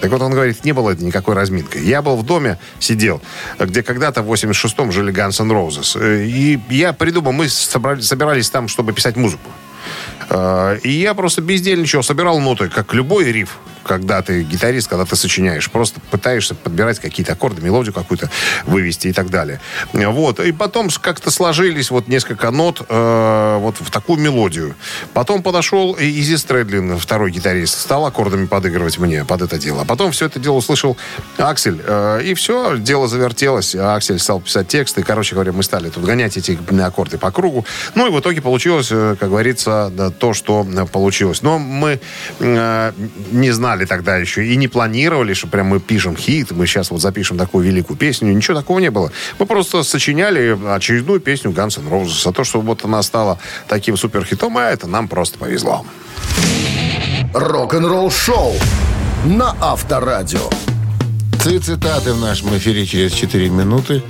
[0.00, 1.84] Так вот, он говорит, не было это никакой разминкой.
[1.84, 3.20] Я был в доме, сидел,
[3.58, 5.94] где когда-то в 86-м жили Guns N' Roses.
[6.00, 9.50] Э, И я придумал, мы собрали- собирались там, чтобы писать музыку.
[10.84, 15.70] И я просто бездельничал, собирал ноты, как любой риф, когда ты гитарист, когда ты сочиняешь.
[15.70, 18.30] Просто пытаешься подбирать какие-то аккорды, мелодию какую-то
[18.66, 19.60] вывести и так далее.
[19.92, 20.40] Вот.
[20.40, 24.74] И потом как-то сложились вот несколько нот э, вот в такую мелодию.
[25.12, 29.82] Потом подошел Изи Стрэдлин, второй гитарист, стал аккордами подыгрывать мне под это дело.
[29.82, 30.96] А потом все это дело услышал
[31.38, 31.80] Аксель.
[31.84, 33.74] э, и все, дело завертелось.
[33.74, 35.00] Аксель стал писать тексты.
[35.00, 37.64] И, короче говоря, мы стали тут гонять эти аккорды по кругу.
[37.94, 41.42] Ну и в итоге получилось, э, как говорится, да, то, что э, получилось.
[41.42, 42.00] Но мы
[42.40, 42.92] э,
[43.32, 47.00] не знали тогда еще и не планировали, что прям мы пишем хит, мы сейчас вот
[47.00, 48.30] запишем такую великую песню.
[48.34, 49.10] Ничего такого не было.
[49.38, 52.28] Мы просто сочиняли очередную песню Guns N' Roses.
[52.28, 55.86] А то, что вот она стала таким суперхитом, а это нам просто повезло.
[57.32, 58.52] Рок-н-ролл-шоу
[59.24, 60.50] на Авторадио.
[61.42, 64.02] Ци- Цитаты в нашем эфире через 4 минуты.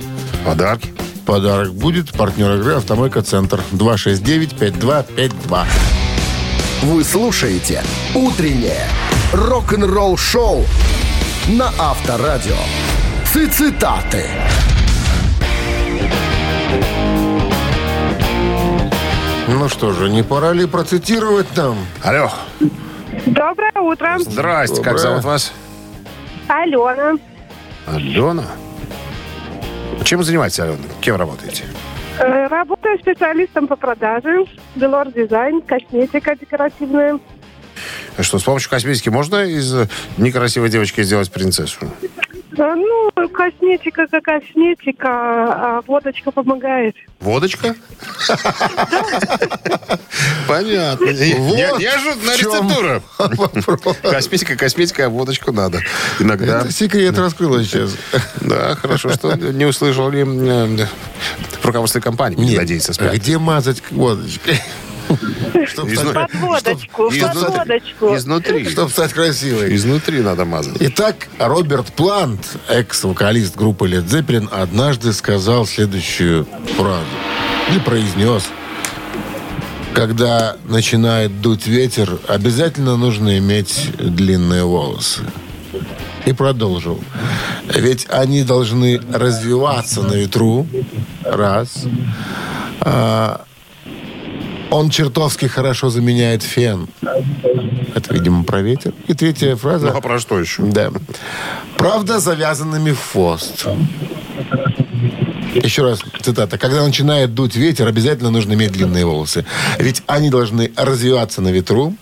[0.45, 0.93] Подарки.
[1.25, 2.11] Подарок будет.
[2.11, 3.61] Партнер игры «Автомойка Центр».
[3.71, 5.65] 269-5252.
[6.81, 7.81] Вы слушаете
[8.13, 8.89] «Утреннее
[9.33, 10.63] рок-н-ролл-шоу»
[11.47, 12.55] на Авторадио.
[13.25, 14.23] Цитаты.
[19.47, 21.77] Ну что же, не пора ли процитировать нам?
[22.03, 22.29] Алло.
[23.25, 24.15] Доброе утро.
[24.19, 24.77] Здрасте.
[24.77, 25.01] Как Доброе.
[25.01, 25.53] зовут вас?
[26.47, 27.13] Алена.
[27.87, 28.43] Алена.
[30.03, 30.77] Чем вы занимаетесь, Алена?
[31.01, 31.63] Кем работаете?
[32.19, 34.45] Э, Работаю специалистом по продаже.
[34.75, 37.19] Делор дизайн, косметика декоративная.
[38.19, 41.79] Что, с помощью косметики можно из э, некрасивой девочки сделать принцессу?
[42.55, 46.95] Э, Ну, косметика как косметика, а водочка помогает.
[47.19, 47.75] Водочка?
[50.47, 51.05] Понятно.
[51.05, 53.01] Неожиданная в чем рецептура.
[54.03, 55.81] Косметика, косметика, а водочку надо.
[56.19, 56.61] Иногда.
[56.61, 57.95] Это секрет раскрылось сейчас.
[58.41, 60.85] Да, хорошо, что не услышал ли э,
[61.63, 62.37] руководство компании.
[62.45, 63.13] Не надеется спят.
[63.13, 64.59] где мазать водочкой?
[65.67, 68.15] Чтоб Изну- стать- Под водочку, Из- под водочку.
[68.15, 68.69] Изнутри.
[68.69, 69.75] Чтоб стать красивой.
[69.75, 70.75] Изнутри надо мазать.
[70.79, 77.05] Итак, Роберт Плант, экс-вокалист группы Led Zeppelin, однажды сказал следующую фразу.
[77.69, 78.43] Или произнес.
[79.93, 85.21] Когда начинает дуть ветер, обязательно нужно иметь длинные волосы.
[86.25, 86.99] И продолжил.
[87.67, 90.65] Ведь они должны развиваться на ветру.
[91.23, 91.85] Раз.
[92.81, 93.43] А,
[94.73, 96.87] он чертовски хорошо заменяет фен.
[97.95, 98.91] Это, видимо, про ветер.
[99.07, 99.87] И третья фраза.
[99.87, 100.63] Ну, а про что еще?
[100.63, 100.91] Да.
[101.77, 103.67] Правда, завязанными в хвост.
[105.53, 106.57] Еще раз, цитата.
[106.57, 109.45] Когда начинает дуть ветер, обязательно нужно иметь длинные волосы.
[109.77, 111.95] Ведь они должны развиваться на ветру.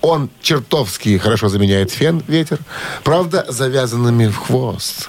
[0.00, 2.60] Он чертовски хорошо заменяет фен, ветер.
[3.02, 5.08] Правда, завязанными в хвост.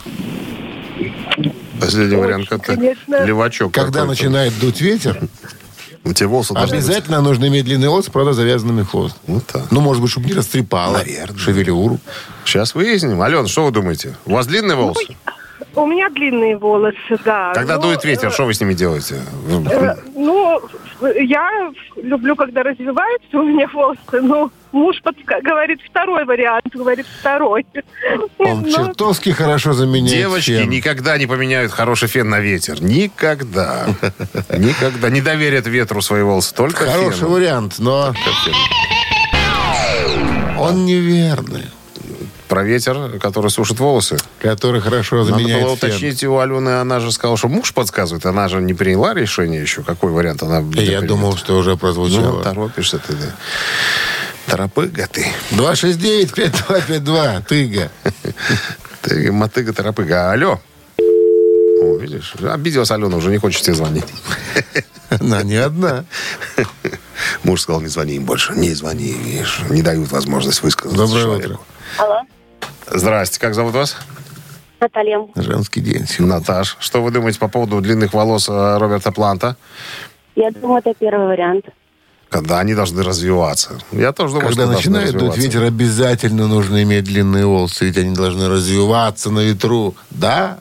[1.79, 3.23] Последний вариант это конечно.
[3.23, 3.71] левачок.
[3.71, 4.09] Когда какой-то.
[4.09, 5.21] начинает дуть ветер,
[6.07, 6.85] У тебя волосы должны быть.
[6.85, 9.15] обязательно нужно иметь длинные волосы, правда, завязанными хвост.
[9.27, 9.63] Вот так.
[9.71, 10.93] Ну, может быть, чтобы не растрепало.
[10.97, 11.37] Наверное.
[11.37, 11.99] Шевелюру.
[12.45, 13.21] Сейчас выясним.
[13.21, 14.15] Алена, что вы думаете?
[14.25, 15.15] У вас длинные волосы?
[15.75, 17.51] У меня длинные волосы, да.
[17.53, 19.21] Когда Ну, дует ветер, э, что вы с ними делаете?
[19.49, 20.61] э, Ну,
[21.01, 23.99] я люблю, когда развиваются у меня волосы.
[24.21, 27.65] Ну, муж подска- говорит второй вариант, говорит второй.
[28.37, 30.69] Он Ну, чертовски хорошо заменяет Девочки фен.
[30.69, 32.81] никогда не поменяют хороший фен на ветер.
[32.81, 33.87] Никогда.
[34.57, 35.09] Никогда.
[35.09, 36.53] Не доверят ветру свои волосы.
[36.55, 38.13] Только Хороший вариант, но
[40.57, 41.65] он неверный.
[42.47, 44.17] Про ветер, который сушит волосы.
[44.39, 45.89] Который хорошо Надо заменяет было фен.
[45.89, 46.79] уточнить у Алены.
[46.79, 48.25] Она же сказала, что муж подсказывает.
[48.25, 49.83] Она же не приняла решение еще.
[49.83, 51.07] Какой вариант она Я примет.
[51.07, 52.43] думал, что уже Ну, прозвучало.
[52.43, 53.35] торопишься ты, да.
[54.47, 55.27] Торопыга ты.
[55.51, 57.45] 269-5252.
[57.47, 57.91] Тыга.
[59.01, 60.31] Ты мотыга торопыга.
[60.31, 60.59] Алло.
[61.81, 64.05] О, видишь, обиделась Алена, уже не хочет тебе звонить.
[65.09, 66.05] Она не одна.
[67.43, 68.53] Муж сказал, не звони им больше.
[68.53, 69.59] Не звони, видишь.
[69.69, 71.49] Не дают возможность высказаться Доброе человеку.
[71.53, 71.59] утро.
[71.99, 72.21] Алло,
[72.89, 73.97] Здрасте, как зовут вас?
[74.79, 75.27] Наталья.
[75.35, 76.05] Женский день.
[76.19, 76.77] Наташ.
[76.79, 79.57] Что вы думаете по поводу длинных волос э, Роберта Планта?
[80.35, 81.65] Я думаю, это первый вариант.
[82.29, 83.79] Когда они должны развиваться.
[83.91, 88.13] Я тоже думаю, Когда что начинает дуть ветер, обязательно нужно иметь длинные волосы, ведь они
[88.13, 89.95] должны развиваться на ветру.
[90.11, 90.59] Да?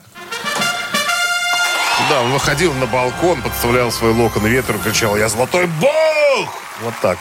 [2.09, 6.16] Да, он выходил на балкон, подставлял свой локон ветру, кричал, я золотой бог!
[6.81, 7.17] Вот так.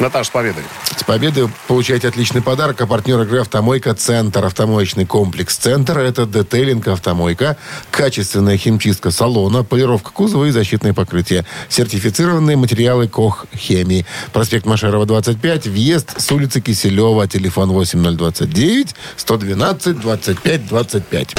[0.00, 0.64] Наташ, с победой.
[0.96, 2.80] С победой получаете отличный подарок.
[2.80, 4.44] А партнер игры «Автомойка Центр».
[4.44, 7.56] Автомоечный комплекс «Центр»— это детейлинг «Автомойка»,
[7.90, 11.44] качественная химчистка салона, полировка кузова и защитное покрытие.
[11.68, 14.04] Сертифицированные материалы КОХ «Хемии».
[14.32, 15.66] Проспект Машерова, 25.
[15.68, 17.28] Въезд с улицы Киселева.
[17.28, 21.34] Телефон 8029 112 25 25.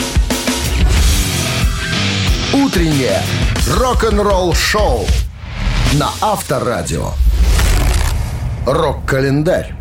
[2.53, 3.21] Утреннее
[3.67, 5.05] рок-н-ролл-шоу
[5.93, 7.11] на Авторадио.
[8.67, 9.73] Рок-календарь.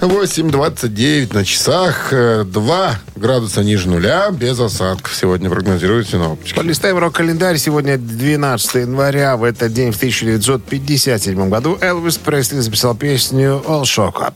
[0.00, 2.12] 8.29 на часах.
[2.12, 4.30] 2 градуса ниже нуля.
[4.30, 6.54] Без осадков сегодня прогнозируют синоптики.
[6.54, 7.56] Полистаем рок-календарь.
[7.56, 9.36] Сегодня 12 января.
[9.36, 14.34] В этот день, в 1957 году, Элвис Пресли записал песню «All Shock Up».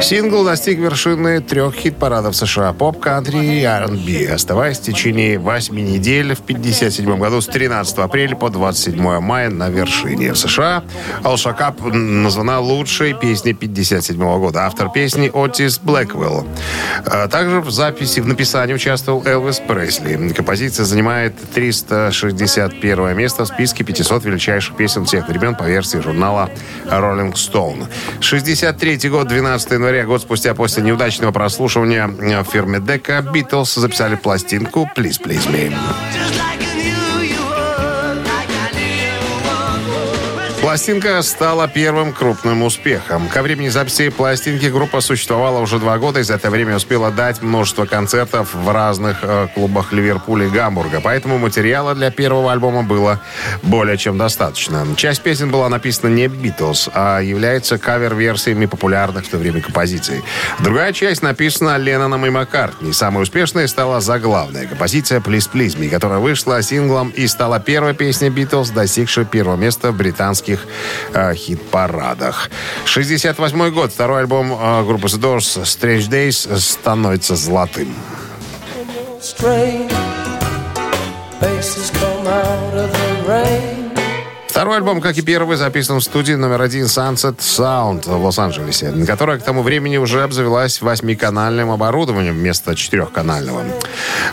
[0.00, 6.34] Сингл достиг вершины трех хит-парадов США «Поп», «Кантри» и R&B, оставаясь в течение восьми недель
[6.34, 10.32] в 1957 году с 13 апреля по 27 мая на вершине.
[10.32, 10.84] В США
[11.22, 14.66] «All Shock Up» названа лучшей песней 1957 года.
[14.66, 16.46] Автор песни Отис Блэквелл.
[17.04, 20.32] А Также в записи, в написании участвовал Элвис Пресли.
[20.32, 26.48] Композиция занимает 361 место в списке 500 величайших песен всех времен по версии журнала
[26.86, 27.86] Rolling Stone.
[28.20, 34.88] 63 год, 12 января, год спустя после неудачного прослушивания в фирме Дека, Битлз записали пластинку
[34.96, 36.57] «Please, Please Me».
[40.68, 43.28] Пластинка стала первым крупным успехом.
[43.28, 47.40] Ко времени записи пластинки группа существовала уже два года и за это время успела дать
[47.40, 51.00] множество концертов в разных э, клубах Ливерпуля и Гамбурга.
[51.02, 53.18] Поэтому материала для первого альбома было
[53.62, 54.86] более чем достаточно.
[54.94, 60.22] Часть песен была написана не Битлз, а является кавер-версиями популярных в то время композиций.
[60.58, 62.92] Другая часть написана Ленноном и Маккартни.
[62.92, 68.28] Самой успешной стала заглавная композиция «Please Please Me», которая вышла синглом и стала первой песней
[68.28, 70.57] Битлз, достигшей первого места в британских
[71.12, 72.50] э, хит-парадах.
[72.84, 73.92] 68 год.
[73.92, 77.94] Второй альбом э, группы The Doors «Strange Days» становится золотым.
[84.58, 89.38] Второй альбом, как и первый, записан в студии номер один Sunset Sound в Лос-Анджелесе, которая
[89.38, 93.62] к тому времени уже обзавелась восьмиканальным оборудованием вместо четырехканального.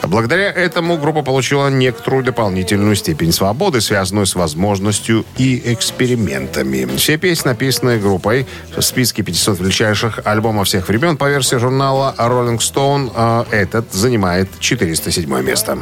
[0.01, 6.87] Благодаря этому группа получила некоторую дополнительную степень свободы, связанную с возможностью и экспериментами.
[6.95, 12.57] Все песни, написанные группой в списке 500 величайших альбомов всех времен по версии журнала Rolling
[12.57, 15.77] Stone, э, этот занимает 407 место.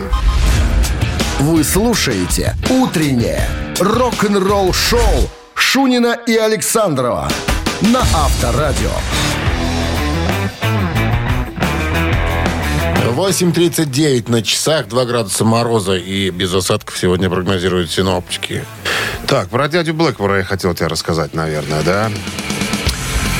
[1.40, 3.48] Вы слушаете «Утреннее
[3.80, 7.30] рок-н-ролл-шоу» Шунина и Александрова
[7.82, 8.92] на Авторадио.
[13.16, 18.66] 8.39 на часах, 2 градуса мороза и без осадков сегодня прогнозируют синоптики.
[19.28, 22.12] Так, про дядю Блэкмора я хотел тебе рассказать, наверное, да?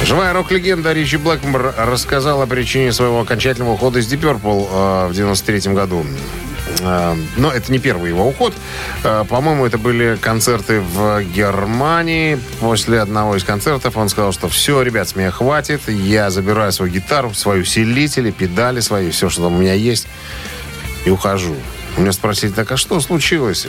[0.06, 5.14] Живая рок-легенда Ричи Блэкмор рассказал о причине своего окончательного ухода из Deep Purple э, в
[5.14, 6.06] 93 году.
[6.84, 8.54] Э, но это не первый его уход.
[9.04, 12.38] Э, по-моему, это были концерты в Германии.
[12.60, 15.88] После одного из концертов он сказал, что все, ребят, с меня хватит.
[15.88, 20.08] Я забираю свою гитару, свою усилители, педали свои, все, что там у меня есть,
[21.06, 21.56] и ухожу.
[21.98, 23.68] У меня спросили, так а что случилось?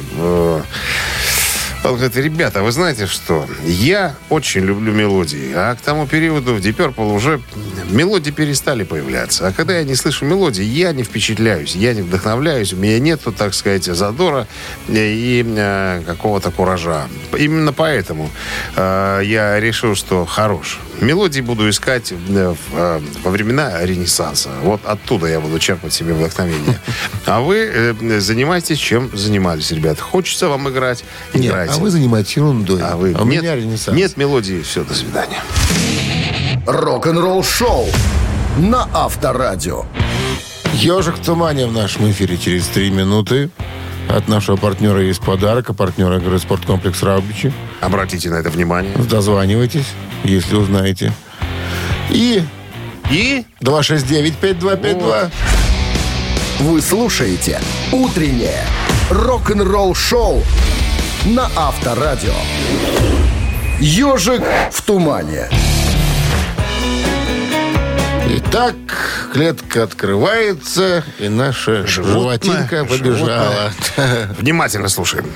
[1.84, 3.46] Он говорит, ребята, вы знаете что?
[3.62, 5.52] Я очень люблю мелодии.
[5.54, 7.42] А к тому периоду в Deep Purple уже
[7.90, 9.46] мелодии перестали появляться.
[9.46, 12.72] А когда я не слышу мелодии, я не впечатляюсь, я не вдохновляюсь.
[12.72, 14.48] У меня нету, так сказать, задора
[14.88, 17.06] и э, какого-то куража.
[17.36, 18.30] Именно поэтому
[18.76, 20.80] э, я решил, что хорош.
[21.00, 24.50] Мелодии буду искать э, в, э, во времена Ренессанса.
[24.62, 26.78] Вот оттуда я буду черпать себе вдохновение.
[27.26, 30.02] А вы э, занимайтесь, чем занимались, ребята.
[30.02, 31.73] Хочется вам играть, играйте.
[31.74, 32.80] А вы занимаетесь ерундой.
[32.82, 33.96] А вы- у нет, меня ренессанс.
[33.96, 35.40] Нет мелодии, все, до свидания.
[36.66, 37.86] Рок-н-ролл-шоу
[38.58, 39.84] на Авторадио.
[40.74, 43.50] Ежик в тумане в нашем эфире через три минуты.
[44.08, 47.52] От нашего партнера есть подарок, а партнера игры «Спорткомплекс Раубичи».
[47.80, 48.92] Обратите на это внимание.
[48.96, 49.86] Дозванивайтесь,
[50.24, 51.12] если узнаете.
[52.10, 52.42] И
[53.10, 55.30] И 269-5252.
[56.60, 57.60] Вы слушаете
[57.92, 58.64] «Утреннее
[59.10, 60.42] рок-н-ролл-шоу»
[61.24, 62.34] на Авторадио.
[63.80, 65.48] «Ежик в тумане».
[68.36, 68.74] Итак,
[69.32, 73.72] клетка открывается, и наша Животное, животинка побежала.
[74.38, 75.26] внимательно слушаем.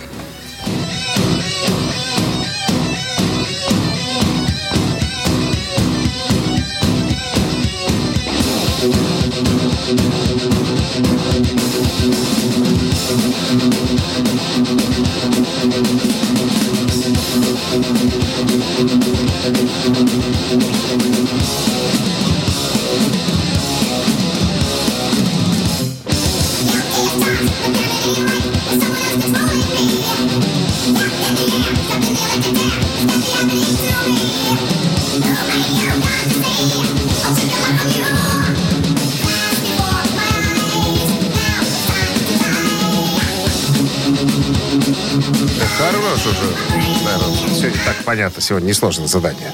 [48.49, 49.53] Сегодня несложное задание.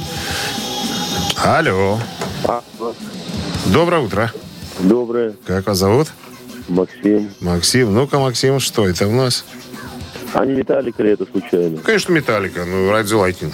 [1.45, 1.99] Алло.
[3.67, 4.31] Доброе утро.
[4.79, 6.13] Доброе, Как вас зовут?
[6.69, 7.29] Максим.
[7.41, 7.93] Максим.
[7.93, 9.45] Ну-ка, Максим, что это у нас?
[10.33, 11.79] А не Металлика ли это случайно?
[11.79, 12.65] Конечно, Металлика.
[12.65, 13.53] Ну, Ride the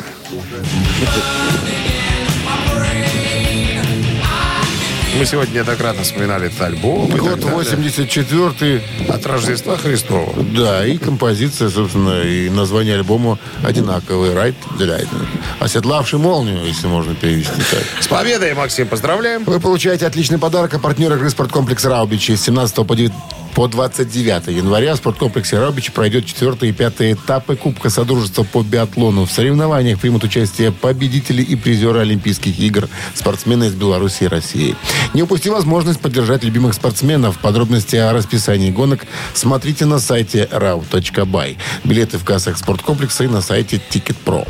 [5.21, 7.11] Мы сегодня неоднократно вспоминали этот альбом.
[7.11, 7.91] Год так далее.
[7.91, 9.11] 84-й.
[9.11, 10.33] От Рождества Христова.
[10.57, 14.33] Да, и композиция, собственно, и название альбома одинаковые.
[14.33, 15.27] Right the Lightning.
[15.59, 17.83] Оседлавший молнию, если можно перевести так.
[18.01, 19.45] С победой, Максим, поздравляем.
[19.45, 22.35] Вы получаете отличный подарок от партнера игры «Спорткомплекс Раубичи».
[22.35, 23.13] С 17 по 9
[23.55, 29.27] по 29 января в спорткомплексе Раубичи пройдет 4 и 5 этапы Кубка Содружества по биатлону.
[29.27, 34.77] В соревнованиях примут участие победители и призеры Олимпийских игр, спортсмены из Беларуси и России.
[35.15, 37.39] Не упусти возможность поддержать любимых спортсменов.
[37.39, 41.57] Подробности о расписании гонок смотрите на сайте rau.by.
[41.85, 44.49] Билеты в кассах спорткомплекса и на сайте Ticket.pro.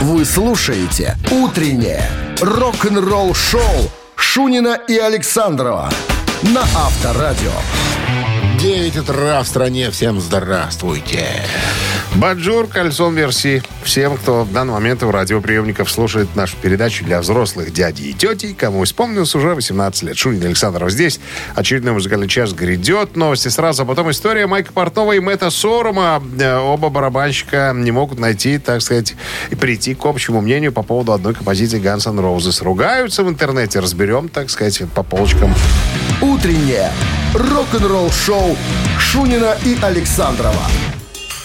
[0.00, 5.90] Вы слушаете «Утреннее рок-н-ролл-шоу» Шунина и Александрова
[6.52, 7.52] на Авторадио.
[8.58, 9.90] 9 утра в стране.
[9.90, 11.44] Всем здравствуйте.
[12.16, 13.60] Баджур, кольцом версии.
[13.82, 18.54] Всем, кто в данный момент в радиоприемников слушает нашу передачу для взрослых дядей и тетей,
[18.54, 20.16] кому исполнилось уже 18 лет.
[20.16, 21.18] Шунин Александров здесь.
[21.56, 23.16] Очередной музыкальный час грядет.
[23.16, 26.22] Новости сразу, а потом история Майка Портнова и Мэтта Сорума.
[26.38, 29.16] Э, Оба барабанщика не могут найти, так сказать,
[29.50, 32.62] и прийти к общему мнению по поводу одной композиции Guns N' Roses.
[32.62, 33.80] Ругаются в интернете.
[33.80, 35.52] Разберем, так сказать, по полочкам.
[36.20, 36.92] «Утреннее
[37.34, 38.56] рок-н-ролл-шоу»
[39.00, 40.62] Шунина и Александрова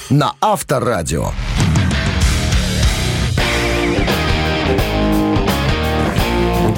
[0.09, 1.31] на Авторадио.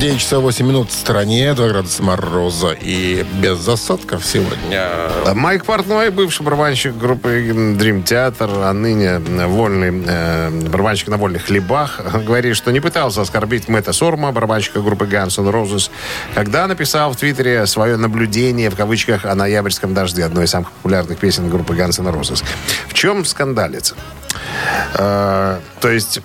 [0.01, 4.89] 9 часов 8 минут в стороне, 2 градуса мороза и без засадков сегодня.
[5.36, 12.01] Майк Портной, бывший барабанщик группы Dream Theater, а ныне вольный э, барабанщик на вольных хлебах,
[12.26, 15.91] говорит, что не пытался оскорбить Мэтта Сорма, барабанщика группы Guns N' Roses,
[16.34, 21.19] когда написал в Твиттере свое наблюдение, в кавычках, о ноябрьском дожде, одной из самых популярных
[21.19, 22.43] песен группы Guns N' Roses.
[22.88, 23.93] В чем скандалится?
[24.95, 26.21] Э, то есть,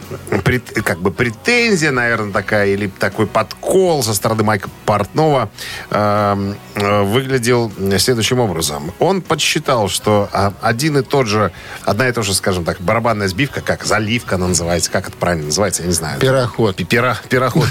[0.84, 5.48] как бы претензия, наверное, такая, или такой подкол со стороны Майка Портнова
[5.90, 8.92] э, э, выглядел следующим образом.
[8.98, 11.52] Он подсчитал, что а, один и тот же,
[11.84, 15.46] одна и та же, скажем так, барабанная сбивка, как заливка она называется, как это правильно
[15.46, 16.20] называется, я не знаю.
[16.20, 16.76] Пироход.
[16.88, 17.68] Пера, пироход.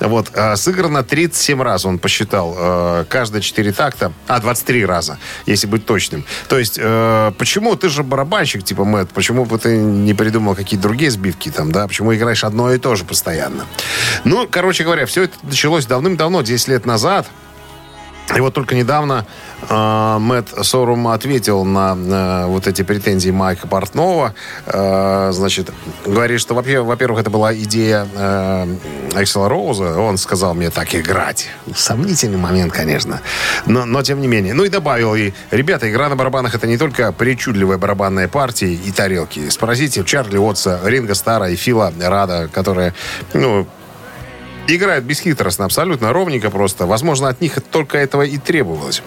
[0.00, 2.54] Вот, а, сыграно 37 раз, он посчитал.
[2.56, 6.24] э, Каждые 4 такта, а, 23 раза, если быть точным.
[6.48, 10.82] То есть, э, почему ты же барабанщик, типа Мэтт, почему бы ты не придумал какие-то
[10.82, 11.86] другие сбивки там, да?
[11.86, 13.66] Почему играешь одно и то же постоянно?
[14.24, 17.26] Ну, короче говоря, все это началось давным-давно, 10 лет назад.
[18.36, 19.24] И вот только недавно
[19.68, 24.34] э, Мэтт Сорум ответил на э, вот эти претензии Майка Портнова.
[24.66, 25.70] Э, значит,
[26.04, 28.76] говорит, что, во- во-первых, это была идея э,
[29.14, 29.98] Эксела Роуза.
[29.98, 31.48] Он сказал мне так играть.
[31.74, 33.22] Сомнительный момент, конечно.
[33.64, 34.52] Но, но тем не менее.
[34.52, 38.92] Ну и добавил, и, ребята, игра на барабанах это не только причудливая барабанная партия и
[38.92, 39.48] тарелки.
[39.48, 42.92] Спросите Чарли Уотса, Ринга Стара и Фила Рада, которые,
[43.32, 43.66] ну,
[44.76, 46.86] играют бесхитростно, абсолютно ровненько просто.
[46.86, 49.02] Возможно, от них только этого и требовалось.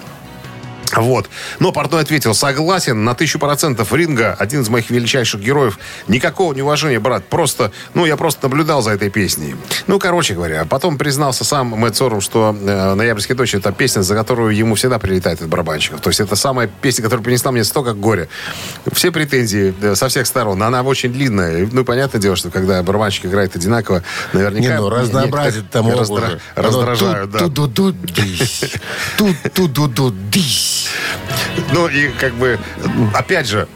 [0.98, 1.30] Вот.
[1.60, 5.80] Но Портной ответил, согласен, на тысячу процентов Ринга, один из моих величайших героев.
[6.08, 7.26] Никакого неуважения, брат.
[7.26, 9.56] Просто, ну, я просто наблюдал за этой песней.
[9.88, 14.16] Ну, короче говоря, потом признался сам Мэтт Сорум, что э, «Ноябрьский дождь»— это песня, за
[14.16, 16.02] которую ему всегда прилетает от барабанщиков.
[16.02, 18.28] То есть это самая песня, которая принесла мне столько горя.
[18.92, 20.62] Все претензии э, со всех сторон.
[20.64, 21.68] Она очень длинная.
[21.72, 24.76] Ну, понятное дело, что когда барабанщик играет одинаково, наверняка...
[24.76, 27.40] Не, ну, разнообразие там раздра- раздражают, да.
[27.40, 28.72] Ту-ду-ду-дись.
[29.54, 30.81] Ту-ду-ду-дись.
[31.74, 32.60] Ну и как бы,
[33.14, 33.68] опять же,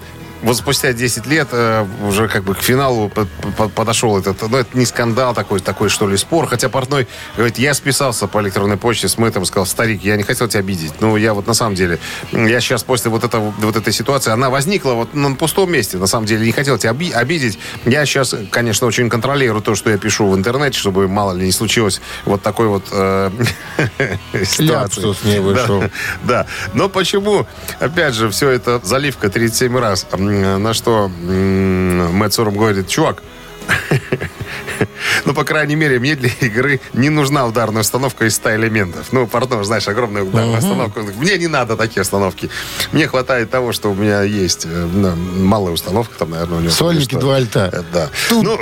[0.41, 3.25] вот спустя 10 лет э, уже как бы к финалу по-
[3.57, 7.57] по- подошел этот, ну это не скандал такой, такой что ли спор, хотя Портной говорит,
[7.57, 11.15] я списался по электронной почте с Мэттом, сказал, старик, я не хотел тебя обидеть, ну
[11.17, 11.99] я вот на самом деле,
[12.31, 16.07] я сейчас после вот, этого, вот этой ситуации, она возникла вот на пустом месте, на
[16.07, 19.97] самом деле, не хотел тебя оби- обидеть, я сейчас, конечно, очень контролирую то, что я
[19.97, 23.31] пишу в интернете, чтобы мало ли не случилось вот такой вот э,
[24.43, 24.63] ситуации.
[25.01, 25.79] Ляпсус не вышел.
[25.81, 25.89] Да.
[26.23, 26.45] Да.
[26.73, 27.47] Но почему,
[27.79, 30.05] опять же, все это заливка 37 раз,
[30.41, 33.23] на что Мэтт Сорум говорит, чувак,
[35.25, 39.07] ну, по крайней мере, мне для игры не нужна ударная установка из 100 элементов.
[39.11, 41.01] Ну, пардон, знаешь, огромная ударная установка.
[41.01, 42.49] Мне не надо такие установки.
[42.91, 46.71] Мне хватает того, что у меня есть э, ну, малая установка, там, наверное, у него.
[46.71, 47.69] Сольники, два альта.
[47.71, 48.09] Э, Да.
[48.31, 48.59] Ну,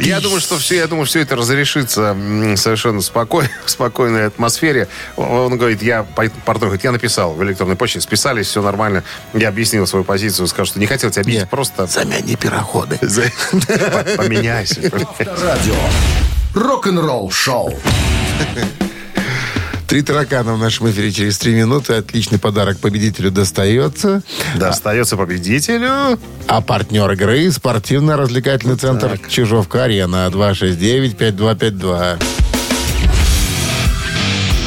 [0.00, 2.16] я думаю, что все, я думаю, все это разрешится
[2.56, 4.88] совершенно спокойно, в спокойной атмосфере.
[5.16, 9.02] Он говорит, я, пардон, говорит, я написал в электронной почте, списались, все нормально.
[9.34, 11.86] Я объяснил свою позицию, сказал, что не хотел тебя обидеть, просто...
[11.86, 12.98] Замяни пироходы.
[14.20, 14.80] Поменяйся.
[15.18, 15.74] Радио.
[16.54, 17.72] Рок-н-ролл шоу.
[19.86, 21.94] Три таракана в нашем эфире через три минуты.
[21.94, 24.22] Отличный подарок победителю достается.
[24.54, 26.18] Достается победителю.
[26.46, 32.22] А партнер игры спортивно-развлекательный центр Чижовка-Арена 269-5252.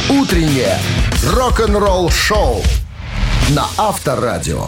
[0.09, 0.77] Утреннее
[1.25, 2.61] рок-н-ролл шоу
[3.49, 4.67] на Авторадио.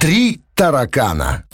[0.00, 1.44] Три таракана.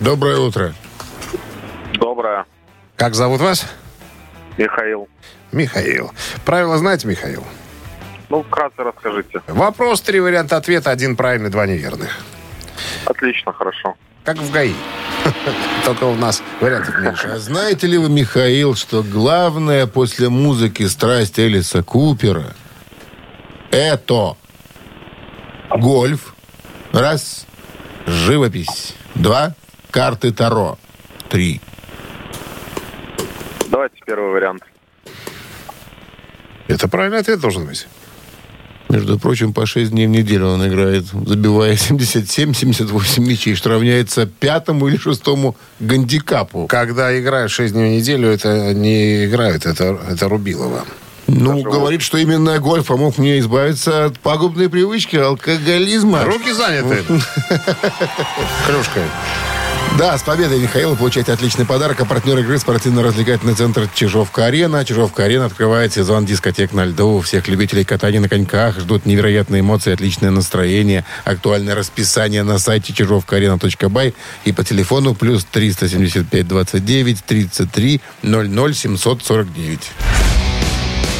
[0.00, 0.74] Доброе утро.
[1.94, 2.44] Доброе.
[2.96, 3.66] Как зовут вас?
[4.56, 5.08] Михаил.
[5.52, 6.12] Михаил.
[6.44, 7.44] Правила знаете, Михаил?
[8.28, 9.40] Ну, вкратце расскажите.
[9.46, 12.18] Вопрос, три варианта ответа, один правильный, два неверных.
[13.06, 13.94] Отлично, хорошо.
[14.24, 14.74] Как в ГАИ.
[15.84, 17.28] Только у нас вариантов меньше.
[17.28, 22.54] А знаете ли вы, Михаил, что главное после музыки страсть Элиса Купера
[23.70, 24.36] это
[25.70, 26.34] гольф,
[26.92, 27.46] раз,
[28.06, 29.54] живопись, два,
[29.96, 30.78] карты Таро,
[31.30, 31.58] три.
[33.70, 34.62] Давайте первый вариант.
[36.68, 37.88] Это правильный ответ должен быть.
[38.90, 44.86] Между прочим, по 6 дней в неделю он играет, забивая 77-78 мячей, что равняется пятому
[44.88, 46.66] или шестому гандикапу.
[46.66, 50.84] Когда играют 6 дней в неделю, это не играют, это, это Рубилова.
[51.26, 56.22] Ну, говорит, что именно гольф помог мне избавиться от пагубной привычки алкоголизма.
[56.24, 57.02] Руки заняты.
[58.66, 59.04] Кружкой.
[59.98, 61.98] Да, с победой Михаила получаете отличный подарок.
[62.00, 64.84] А партнер игры спортивно-развлекательный центр Чижовка-Арена.
[64.84, 67.20] Чижовка-Арена открывает сезон дискотек на льду.
[67.20, 71.06] Всех любителей катания на коньках ждут невероятные эмоции, отличное настроение.
[71.24, 74.14] Актуальное расписание на сайте чижовкаарена.бай
[74.44, 79.80] и по телефону плюс 375 29 33 00 749.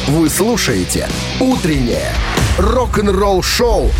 [0.07, 2.13] Вы слушаете «Утреннее
[2.59, 3.91] рок-н-ролл-шоу»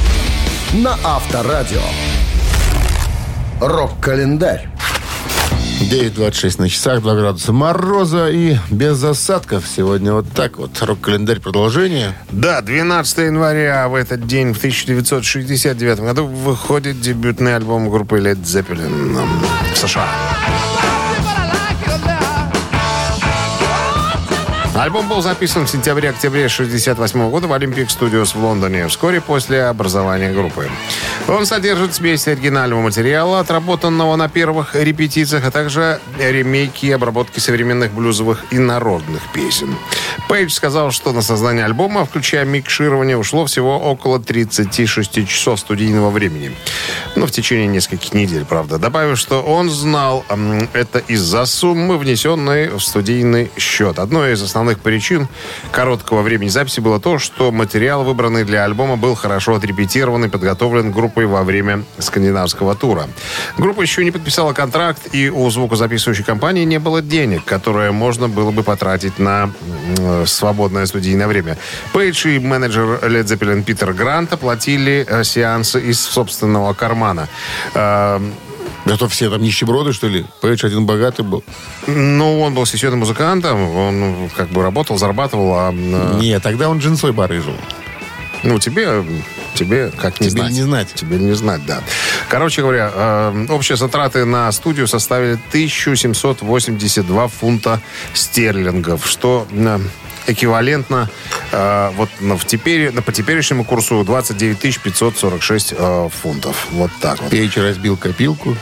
[0.74, 1.82] на Авторадио.
[3.60, 4.70] Рок-календарь.
[5.82, 9.66] 9.26 на часах, 2 градуса мороза и без осадков.
[9.68, 10.72] Сегодня вот так вот.
[10.82, 12.14] Рок-календарь продолжение.
[12.32, 19.18] Да, 12 января в этот день, в 1969 году, выходит дебютный альбом группы Led Zeppelin
[19.74, 20.08] в США.
[24.78, 30.32] Альбом был записан в сентябре-октябре 1968 года в Olympic Studios в Лондоне, вскоре после образования
[30.32, 30.70] группы.
[31.28, 37.92] Он содержит смесь оригинального материала, отработанного на первых репетициях, а также ремейки и обработки современных
[37.92, 39.76] блюзовых и народных песен.
[40.30, 46.56] Пейдж сказал, что на создание альбома, включая микширование, ушло всего около 36 часов студийного времени.
[47.16, 48.78] Ну, в течение нескольких недель, правда.
[48.78, 50.24] Добавив, что он знал
[50.74, 53.98] это из-за суммы, внесенной в студийный счет.
[53.98, 55.28] Одной из основных причин
[55.72, 60.92] короткого времени записи было то, что материал, выбранный для альбома, был хорошо отрепетирован и подготовлен
[60.92, 63.08] группой во время скандинавского тура.
[63.58, 68.52] Группа еще не подписала контракт, и у звукозаписывающей компании не было денег, которые можно было
[68.52, 69.52] бы потратить на
[69.98, 71.58] м, свободное студийное время.
[71.94, 77.28] Пейдж и менеджер Led Zeppelin Питер Грант оплатили э, сеансы из собственного кармана.
[78.90, 80.26] Э, Это все там нищеброды, что ли?
[80.42, 81.44] Пейдж один богатый был.
[81.88, 86.70] Ну, он был сессионным музыкантом, он ну, как бы работал, зарабатывал, а э, Нет, тогда
[86.70, 87.56] он джинсой барыжил.
[88.44, 89.04] ну, тебе,
[89.56, 90.52] тебе как не Тебе знать.
[90.54, 90.94] не знать.
[90.94, 91.82] Тебе не знать, да.
[92.30, 97.82] Короче говоря, э, общие затраты на студию составили 1782 фунта
[98.14, 99.80] стерлингов, что э,
[100.28, 101.10] эквивалентно
[101.52, 106.68] э, вот на, в теперь, на, по теперешнему курсу 29 546 э, фунтов.
[106.72, 107.32] Вот так вот.
[107.32, 108.56] Пейдж разбил копилку,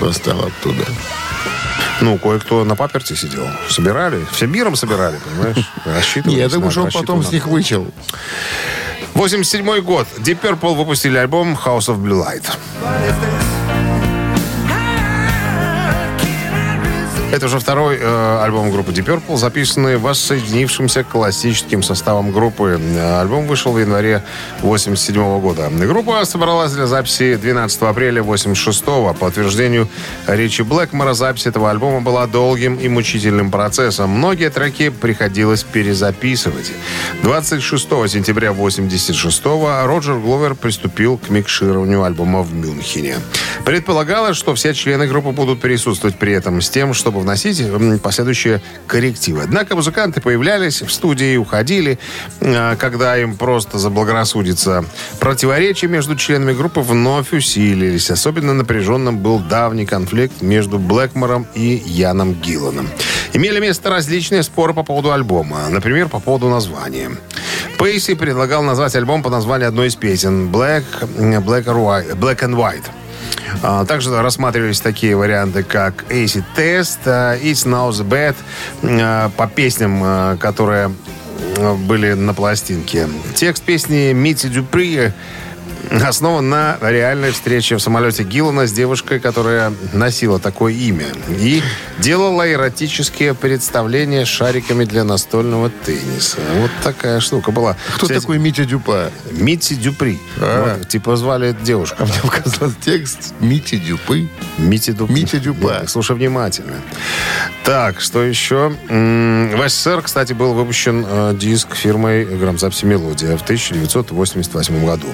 [0.00, 0.84] достал оттуда.
[2.00, 3.46] Ну, кое-кто на паперте сидел.
[3.68, 4.24] Собирали.
[4.32, 5.70] Всем миром собирали, понимаешь?
[5.84, 6.38] Рассчитывали.
[6.38, 7.86] Я думаю, что он потом с них вычел.
[9.14, 10.08] 87 год.
[10.18, 12.44] Deep Purple выпустили альбом House of Blue Light.
[17.32, 22.78] Это уже второй э, альбом группы Deep Purple, записанный воссоединившимся классическим составом группы.
[22.80, 24.22] Э, Альбом вышел в январе
[24.60, 25.68] 87 года.
[25.70, 29.88] Группа собралась для записи 12 апреля 86 По утверждению
[30.28, 34.10] Ричи Блэкмора, запись этого альбома была долгим и мучительным процессом.
[34.10, 36.72] Многие треки приходилось перезаписывать.
[37.22, 43.16] 26 сентября 86 Роджер Гловер приступил к микшированию альбома в Мюнхене.
[43.64, 47.62] Предполагалось, что все члены группы будут присутствовать при этом с тем, чтобы вносить
[48.00, 49.42] последующие коррективы.
[49.42, 51.98] Однако музыканты появлялись в студии и уходили,
[52.40, 54.84] э, когда им просто заблагорассудится.
[55.18, 58.10] Противоречия между членами группы вновь усилились.
[58.10, 62.88] Особенно напряженным был давний конфликт между Блэкмором и Яном Гилланом.
[63.32, 65.68] Имели место различные споры по поводу альбома.
[65.68, 67.10] Например, по поводу названия.
[67.78, 70.84] Пейси предлагал назвать альбом по названию одной из песен Black,
[71.18, 72.84] Black, White, Black and White.
[73.62, 78.36] А, Также рассматривались такие варианты, как Acid Test, а, It's Now the Bad,
[78.82, 80.90] а, по песням, а, которые
[81.86, 83.08] были на пластинке.
[83.34, 85.12] Текст песни Мити Дюпри
[85.90, 91.06] основан на реальной встрече в самолете Гиллана с девушкой, которая носила такое имя.
[91.28, 91.62] И
[91.98, 96.38] делала эротические представления шариками для настольного тенниса.
[96.60, 97.76] Вот такая штука была.
[97.94, 99.10] Кто Кстати, такой Митя Дюпа?
[99.32, 100.18] Мити Дюпри.
[100.38, 100.78] А.
[100.78, 101.96] Вот, типа звали девушку.
[102.00, 104.28] А мне показался текст Мити Дюпы.
[104.58, 105.14] Мити Дюпри.
[105.14, 105.68] Митя Дюпа.
[105.68, 106.74] Да, слушай внимательно.
[107.64, 108.72] Так, что еще?
[108.88, 115.08] В СССР, кстати, был выпущен э, диск фирмой грамзаписи «Мелодия» в 1988 году.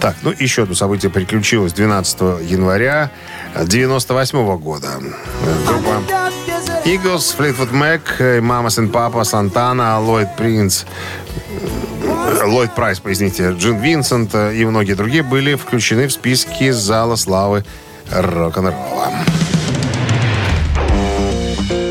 [0.00, 3.10] Так, ну еще одно событие приключилось 12 января
[3.54, 4.88] 1998 года.
[5.44, 6.02] Э, Группа
[6.86, 9.24] Eagles, Fleetwood Mac, э, Mamas and Papa,
[10.00, 10.84] Ллойд Принц,
[12.02, 17.16] э, Ллойд Прайс, извините, Джин Винсент э, и многие другие были включены в списки Зала
[17.16, 17.64] славы
[18.12, 19.08] рок-н-ролла.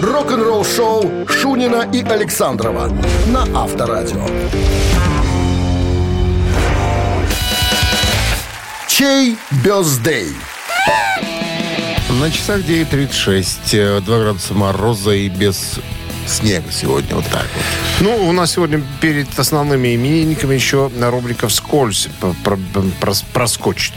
[0.01, 2.89] Рок-н-ролл-шоу Шунина и Александрова
[3.28, 4.26] на Авторадио.
[8.97, 9.35] Чей
[9.65, 10.29] бездей?
[12.11, 13.99] На часах 9.36.
[13.99, 15.81] 2 градуса мороза и без
[16.25, 17.13] снега сегодня.
[17.13, 17.65] Вот так вот.
[18.05, 23.93] Ну, у нас сегодня перед основными именинниками еще рубрика «Вскользь» про- про- прос- проскочит.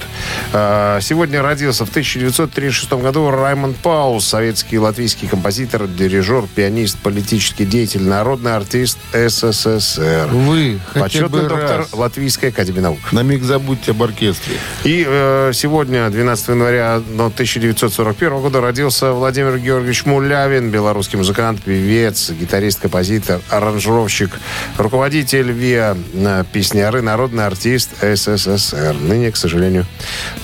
[0.54, 7.66] А, Сегодня родился в 1936 году Раймонд Паус, советский и латвийский композитор, дирижер, пианист, политический
[7.66, 10.28] деятель, народный артист СССР.
[10.32, 13.12] Вы Почетный доктор раз Латвийской академии наук.
[13.12, 14.54] на миг забудьте об оркестре.
[14.84, 22.30] И э, сегодня, 12 января ну, 1941 года, родился Владимир Георгиевич Мулявин, белорусский музыкант, певец,
[22.30, 23.97] гитарист, композитор, аранжировщик,
[24.76, 28.94] руководитель ВИА, э, песняры, народный артист СССР.
[29.01, 29.86] Ныне, к сожалению,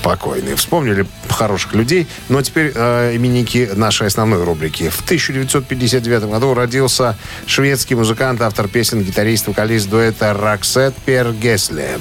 [0.02, 0.54] покойный.
[0.54, 4.88] Вспомнили хороших людей, но теперь э, именники нашей основной рубрики.
[4.88, 11.98] В 1959 году родился шведский музыкант, автор песен, гитарист, вокалист дуэта Роксет Пергесле.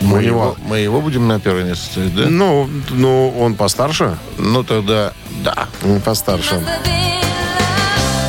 [0.00, 2.26] Мы, У него- его, мы его будем на первое место ставить, да?
[2.28, 4.18] Ну, ну, он постарше?
[4.36, 5.12] Ну, тогда
[5.42, 5.68] да.
[5.82, 6.60] Он постарше.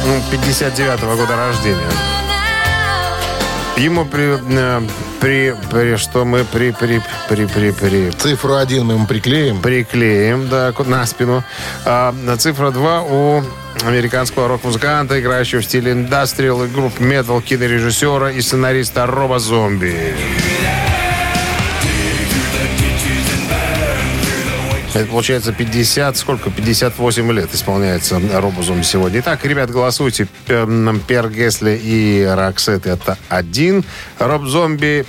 [0.05, 1.89] Ну, 59-го года рождения.
[3.77, 4.81] Ему при, э,
[5.19, 9.61] при, при, что мы при, при, при, при, при, Цифру один мы ему приклеим.
[9.61, 11.43] приклеим, да, на спину.
[11.85, 13.43] А, на цифра 2 у
[13.83, 20.15] американского рок-музыканта, играющего в стиле индастриал и групп метал, кинорежиссера и сценариста Роба Зомби.
[24.95, 26.49] Это получается 50, сколько?
[26.49, 29.19] 58 лет исполняется Робу Зомби сегодня.
[29.19, 30.25] Итак, ребят, голосуйте.
[30.47, 33.83] М, Пер Гесли и Роксет это один.
[34.19, 35.05] Роб Зомби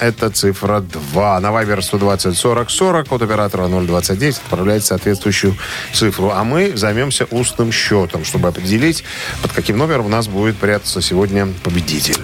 [0.00, 1.38] это цифра 2.
[1.38, 5.56] На Вайбер 120 40 40 от оператора 029 отправляйте соответствующую
[5.92, 6.32] цифру.
[6.34, 9.04] А мы займемся устным счетом, чтобы определить,
[9.40, 12.16] под каким номером у нас будет прятаться сегодня победитель.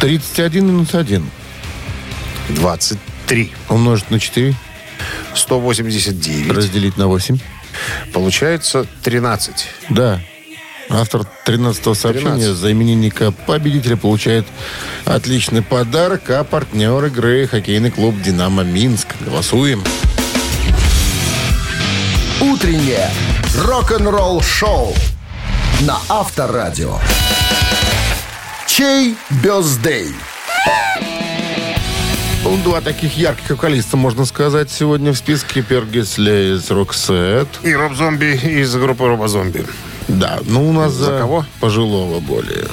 [0.00, 1.26] 31 минус 1.
[2.50, 3.50] 23.
[3.70, 4.54] Умножить на 4.
[5.34, 6.52] 189.
[6.52, 7.38] Разделить на 8.
[8.12, 9.54] Получается 13.
[9.90, 10.20] Да.
[10.90, 12.56] Автор 13-го сообщения 13.
[12.56, 14.46] за именинника победителя получает
[15.06, 19.08] отличный подарок, а партнер игры хоккейный клуб «Динамо Минск».
[19.20, 19.82] Голосуем.
[22.40, 23.10] Утреннее
[23.56, 24.94] рок-н-ролл-шоу
[25.80, 26.98] на Авторадио.
[28.66, 30.14] Чей birthday?
[32.44, 35.62] Ну, Два таких ярких вокалиста, можно сказать, сегодня в списке.
[35.62, 37.48] Пер Гессле из Роксет.
[37.62, 39.64] И Роб Зомби из группы Роба Зомби.
[40.08, 41.46] Да, ну у нас За за, кого?
[41.60, 42.66] пожилого более.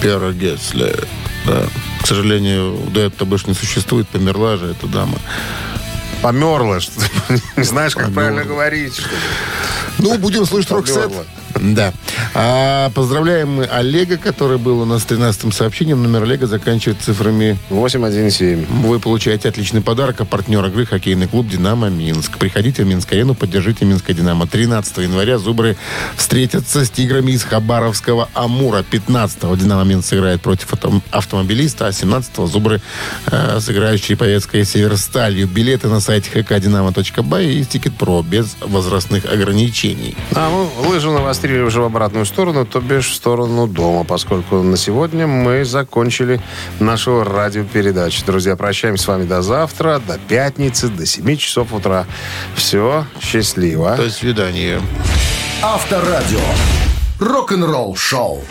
[0.00, 0.94] Пер Гессле.
[1.46, 1.64] Да.
[2.02, 5.18] К сожалению, дуэта больше не существует, померла же эта дама.
[6.22, 8.20] Померла, что ты не знаешь, как Померла.
[8.30, 8.94] правильно говорить.
[8.94, 9.16] что ли.
[9.98, 11.10] Ну, будем слушать Роксет.
[11.60, 11.92] Да.
[12.34, 16.02] А, поздравляем мы Олега, который был у нас 13-м сообщением.
[16.02, 18.68] Номер Олега заканчивает цифрами 817.
[18.68, 22.38] Вы получаете отличный подарок, а партнер игры хоккейный клуб «Динамо Минск».
[22.38, 24.46] Приходите в Минск-арену, поддержите Минское «Динамо».
[24.46, 25.76] 13 января «Зубры»
[26.16, 28.84] встретятся с «Тиграми» из Хабаровского «Амура».
[28.90, 32.80] 15-го «Динамо Минск» сыграет против авто- автомобилиста, а 17-го «Зубры»
[33.26, 35.46] э, сыграют с Череповецкой «Северсталью».
[35.46, 40.16] Билеты на сайте hkdinamo.by и «Ticket Pro» без возрастных ограничений.
[40.34, 41.08] А мы лыжи
[41.48, 46.40] навострили уже в обратную сторону, то бишь в сторону дома, поскольку на сегодня мы закончили
[46.80, 48.24] нашу радиопередачу.
[48.26, 52.06] Друзья, прощаемся с вами до завтра, до пятницы, до 7 часов утра.
[52.54, 53.96] Все, счастливо.
[53.96, 54.80] До свидания.
[55.62, 56.40] Авторадио.
[57.18, 58.44] Рок-н-ролл-шоу.